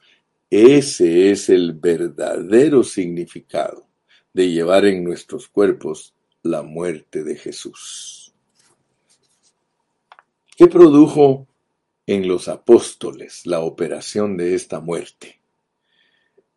[0.50, 3.86] ese es el verdadero significado
[4.34, 8.34] de llevar en nuestros cuerpos la muerte de Jesús.
[10.56, 11.48] ¿Qué produjo
[12.08, 15.40] en los apóstoles la operación de esta muerte?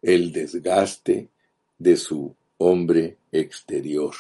[0.01, 1.28] El desgaste
[1.78, 4.14] de su hombre exterior.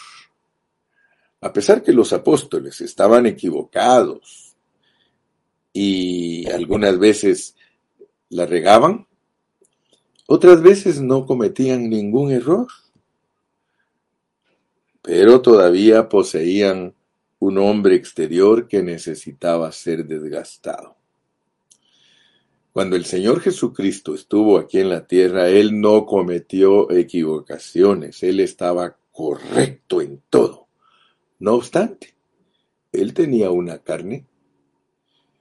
[1.42, 4.56] A pesar que los apóstoles estaban equivocados
[5.72, 7.54] y algunas veces
[8.30, 9.06] la regaban,
[10.26, 12.68] otras veces no cometían ningún error,
[15.02, 16.94] pero todavía poseían
[17.38, 20.99] un hombre exterior que necesitaba ser desgastado.
[22.72, 28.96] Cuando el Señor Jesucristo estuvo aquí en la tierra, Él no cometió equivocaciones, Él estaba
[29.10, 30.68] correcto en todo.
[31.40, 32.14] No obstante,
[32.92, 34.26] Él tenía una carne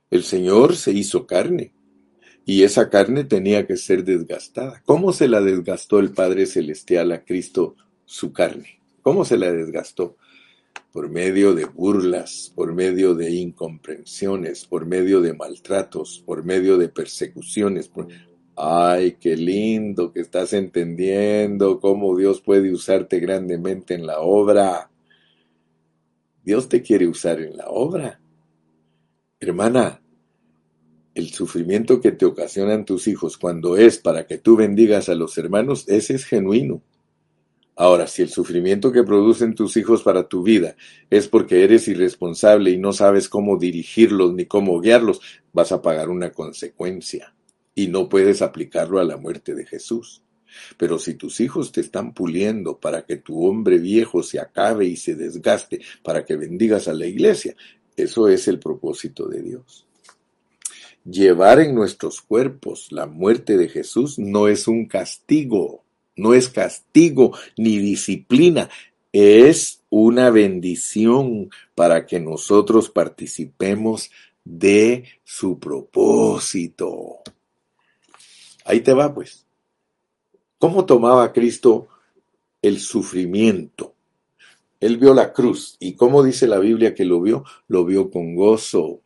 [0.10, 1.72] El Señor se hizo carne
[2.46, 4.82] y esa carne tenía que ser desgastada.
[4.86, 7.76] ¿Cómo se la desgastó el Padre Celestial a Cristo
[8.06, 8.80] su carne?
[9.04, 10.18] ¿Cómo se la desgastó?
[10.92, 16.90] Por medio de burlas, por medio de incomprensiones, por medio de maltratos, por medio de
[16.90, 17.92] persecuciones.
[18.56, 24.90] Ay, qué lindo que estás entendiendo cómo Dios puede usarte grandemente en la obra.
[26.44, 28.20] Dios te quiere usar en la obra.
[29.40, 30.02] Hermana,
[31.16, 35.38] el sufrimiento que te ocasionan tus hijos cuando es para que tú bendigas a los
[35.38, 36.82] hermanos, ese es genuino.
[37.80, 40.76] Ahora, si el sufrimiento que producen tus hijos para tu vida
[41.10, 45.22] es porque eres irresponsable y no sabes cómo dirigirlos ni cómo guiarlos,
[45.54, 47.34] vas a pagar una consecuencia
[47.74, 50.22] y no puedes aplicarlo a la muerte de Jesús.
[50.76, 54.98] Pero si tus hijos te están puliendo para que tu hombre viejo se acabe y
[54.98, 57.56] se desgaste, para que bendigas a la iglesia,
[57.96, 59.88] eso es el propósito de Dios.
[61.06, 65.86] Llevar en nuestros cuerpos la muerte de Jesús no es un castigo,
[66.20, 68.70] no es castigo ni disciplina,
[69.12, 74.12] es una bendición para que nosotros participemos
[74.44, 77.20] de su propósito.
[78.66, 79.46] Ahí te va, pues.
[80.60, 81.88] ¿Cómo tomaba Cristo
[82.62, 83.96] el sufrimiento?
[84.80, 85.78] Él vio la cruz.
[85.80, 87.44] ¿Y cómo dice la Biblia que lo vio?
[87.68, 89.02] Lo vio con gozo.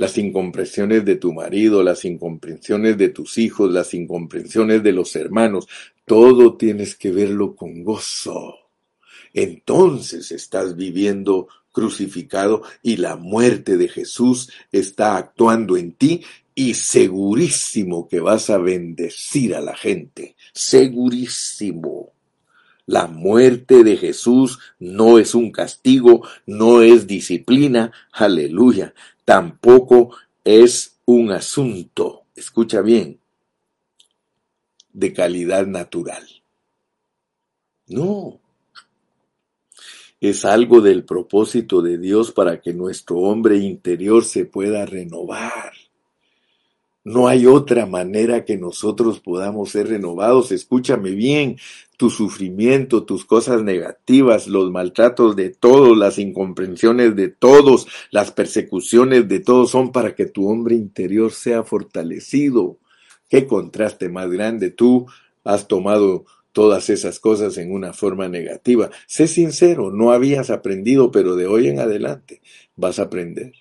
[0.00, 5.68] Las incomprensiones de tu marido, las incomprensiones de tus hijos, las incomprensiones de los hermanos,
[6.06, 8.54] todo tienes que verlo con gozo.
[9.34, 16.22] Entonces estás viviendo crucificado y la muerte de Jesús está actuando en ti
[16.54, 22.14] y segurísimo que vas a bendecir a la gente, segurísimo.
[22.86, 31.30] La muerte de Jesús no es un castigo, no es disciplina, aleluya, tampoco es un
[31.30, 33.20] asunto, escucha bien,
[34.92, 36.26] de calidad natural.
[37.86, 38.40] No,
[40.20, 45.72] es algo del propósito de Dios para que nuestro hombre interior se pueda renovar.
[47.02, 50.52] No hay otra manera que nosotros podamos ser renovados.
[50.52, 51.56] Escúchame bien,
[51.96, 59.28] tu sufrimiento, tus cosas negativas, los maltratos de todos, las incomprensiones de todos, las persecuciones
[59.28, 62.78] de todos son para que tu hombre interior sea fortalecido.
[63.30, 64.70] Qué contraste más grande.
[64.70, 65.06] Tú
[65.42, 68.90] has tomado todas esas cosas en una forma negativa.
[69.06, 72.42] Sé sincero, no habías aprendido, pero de hoy en adelante
[72.76, 73.52] vas a aprender.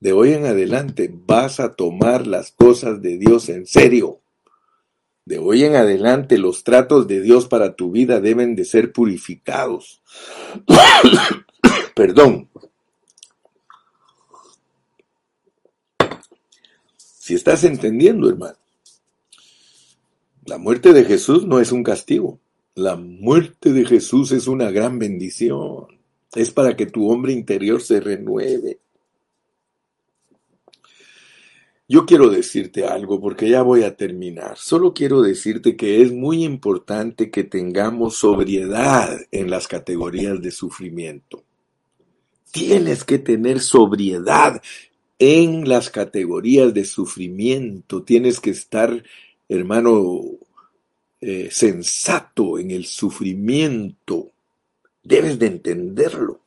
[0.00, 4.20] De hoy en adelante vas a tomar las cosas de Dios en serio.
[5.26, 10.02] De hoy en adelante los tratos de Dios para tu vida deben de ser purificados.
[11.94, 12.48] Perdón.
[16.96, 18.56] Si estás entendiendo, hermano,
[20.46, 22.40] la muerte de Jesús no es un castigo.
[22.74, 26.00] La muerte de Jesús es una gran bendición.
[26.34, 28.80] Es para que tu hombre interior se renueve.
[31.92, 34.56] Yo quiero decirte algo porque ya voy a terminar.
[34.56, 41.42] Solo quiero decirte que es muy importante que tengamos sobriedad en las categorías de sufrimiento.
[42.52, 44.62] Tienes que tener sobriedad
[45.18, 48.04] en las categorías de sufrimiento.
[48.04, 49.02] Tienes que estar,
[49.48, 50.20] hermano,
[51.20, 54.30] eh, sensato en el sufrimiento.
[55.02, 56.39] Debes de entenderlo.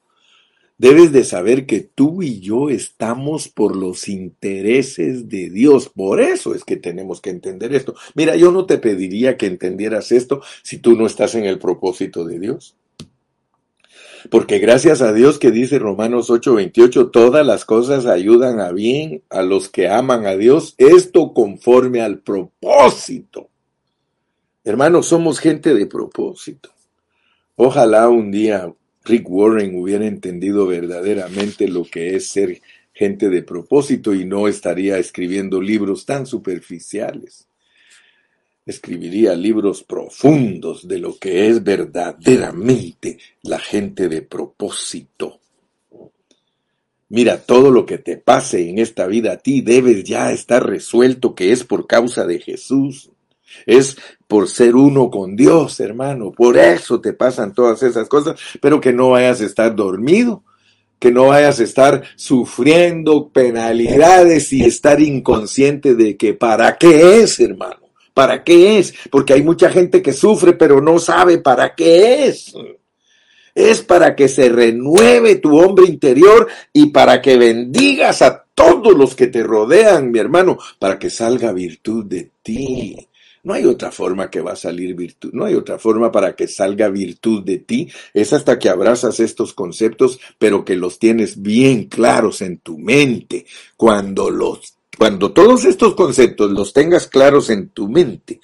[0.77, 5.89] Debes de saber que tú y yo estamos por los intereses de Dios.
[5.89, 7.95] Por eso es que tenemos que entender esto.
[8.15, 12.25] Mira, yo no te pediría que entendieras esto si tú no estás en el propósito
[12.25, 12.75] de Dios.
[14.29, 19.41] Porque gracias a Dios que dice Romanos 8:28, todas las cosas ayudan a bien a
[19.41, 23.49] los que aman a Dios, esto conforme al propósito.
[24.63, 26.69] Hermanos, somos gente de propósito.
[27.55, 28.73] Ojalá un día
[29.05, 32.61] Rick Warren hubiera entendido verdaderamente lo que es ser
[32.93, 37.47] gente de propósito y no estaría escribiendo libros tan superficiales.
[38.65, 45.41] Escribiría libros profundos de lo que es verdaderamente la gente de propósito.
[47.09, 51.35] Mira, todo lo que te pase en esta vida a ti debes ya estar resuelto
[51.35, 53.11] que es por causa de Jesús.
[53.65, 53.97] Es
[54.27, 56.31] por ser uno con Dios, hermano.
[56.31, 60.43] Por eso te pasan todas esas cosas, pero que no vayas a estar dormido,
[60.99, 67.39] que no vayas a estar sufriendo penalidades y estar inconsciente de que para qué es,
[67.39, 67.83] hermano.
[68.13, 68.93] ¿Para qué es?
[69.09, 72.53] Porque hay mucha gente que sufre, pero no sabe para qué es.
[73.55, 79.15] es para que se renueve tu hombre interior y para que bendigas a todos los
[79.15, 83.07] que te rodean, mi hermano, para que salga virtud de ti.
[83.43, 86.47] No hay otra forma que va a salir virtud, no hay otra forma para que
[86.47, 87.91] salga virtud de ti.
[88.13, 93.45] Es hasta que abrazas estos conceptos, pero que los tienes bien claros en tu mente.
[93.75, 98.39] Cuando los, cuando todos estos conceptos los tengas claros en tu mente,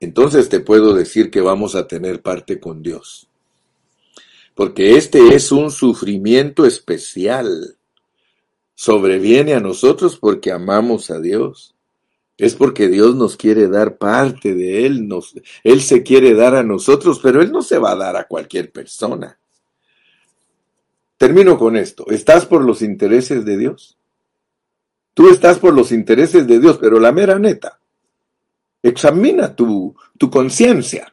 [0.00, 3.28] entonces te puedo decir que vamos a tener parte con Dios.
[4.54, 7.76] Porque este es un sufrimiento especial.
[8.74, 11.74] Sobreviene a nosotros porque amamos a Dios.
[12.38, 15.34] Es porque Dios nos quiere dar parte de Él, nos,
[15.64, 18.70] Él se quiere dar a nosotros, pero Él no se va a dar a cualquier
[18.70, 19.36] persona.
[21.16, 22.06] Termino con esto.
[22.08, 23.98] ¿Estás por los intereses de Dios?
[25.14, 27.80] Tú estás por los intereses de Dios, pero la mera neta.
[28.84, 31.12] Examina tu, tu conciencia.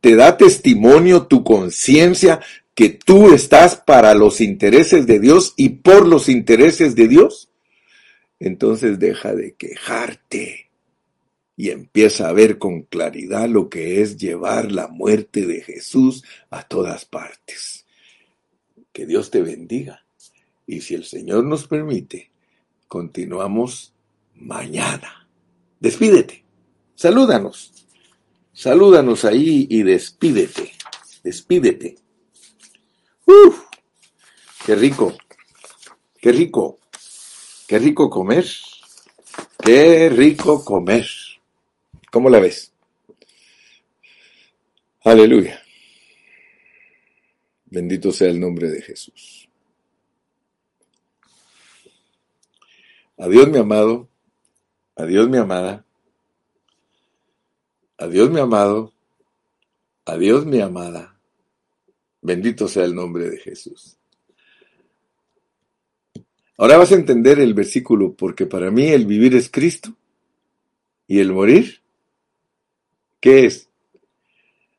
[0.00, 2.40] ¿Te da testimonio tu conciencia
[2.74, 7.51] que tú estás para los intereses de Dios y por los intereses de Dios?
[8.42, 10.68] Entonces deja de quejarte
[11.56, 16.64] y empieza a ver con claridad lo que es llevar la muerte de Jesús a
[16.64, 17.86] todas partes.
[18.92, 20.04] Que Dios te bendiga.
[20.66, 22.32] Y si el Señor nos permite,
[22.88, 23.94] continuamos
[24.34, 25.28] mañana.
[25.78, 26.44] Despídete.
[26.96, 27.86] Salúdanos.
[28.52, 30.72] Salúdanos ahí y despídete.
[31.22, 31.94] Despídete.
[33.24, 33.66] Uf,
[34.66, 35.16] qué rico.
[36.20, 36.80] Qué rico.
[37.72, 38.44] Qué rico comer.
[39.64, 41.06] Qué rico comer.
[42.10, 42.70] ¿Cómo la ves?
[45.02, 45.58] Aleluya.
[47.64, 49.48] Bendito sea el nombre de Jesús.
[53.16, 54.06] Adiós mi amado.
[54.94, 55.82] Adiós mi amada.
[57.96, 58.92] Adiós mi amado.
[60.04, 61.18] Adiós mi amada.
[62.20, 63.96] Bendito sea el nombre de Jesús.
[66.62, 69.96] Ahora vas a entender el versículo, porque para mí el vivir es Cristo
[71.08, 71.80] y el morir,
[73.18, 73.68] ¿qué es?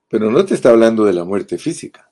[0.08, 2.10] Pero no te está hablando de la muerte física.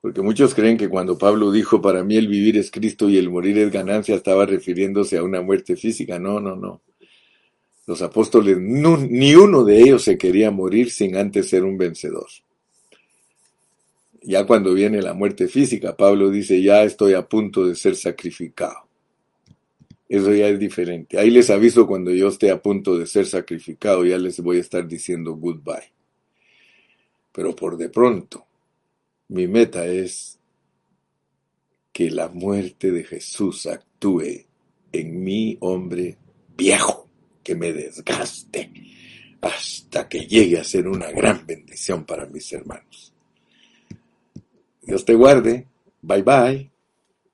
[0.00, 3.28] Porque muchos creen que cuando Pablo dijo, para mí el vivir es Cristo y el
[3.28, 6.18] morir es ganancia, estaba refiriéndose a una muerte física.
[6.18, 6.80] No, no, no.
[7.86, 12.28] Los apóstoles, ni uno de ellos se quería morir sin antes ser un vencedor.
[14.26, 18.88] Ya cuando viene la muerte física, Pablo dice, ya estoy a punto de ser sacrificado.
[20.08, 21.18] Eso ya es diferente.
[21.18, 24.60] Ahí les aviso cuando yo esté a punto de ser sacrificado, ya les voy a
[24.60, 25.92] estar diciendo goodbye.
[27.32, 28.46] Pero por de pronto,
[29.28, 30.38] mi meta es
[31.92, 34.46] que la muerte de Jesús actúe
[34.90, 36.16] en mi hombre
[36.56, 37.10] viejo,
[37.42, 38.72] que me desgaste
[39.42, 43.13] hasta que llegue a ser una gran bendición para mis hermanos.
[44.86, 45.68] Dios te guarde.
[46.02, 46.73] Bye bye.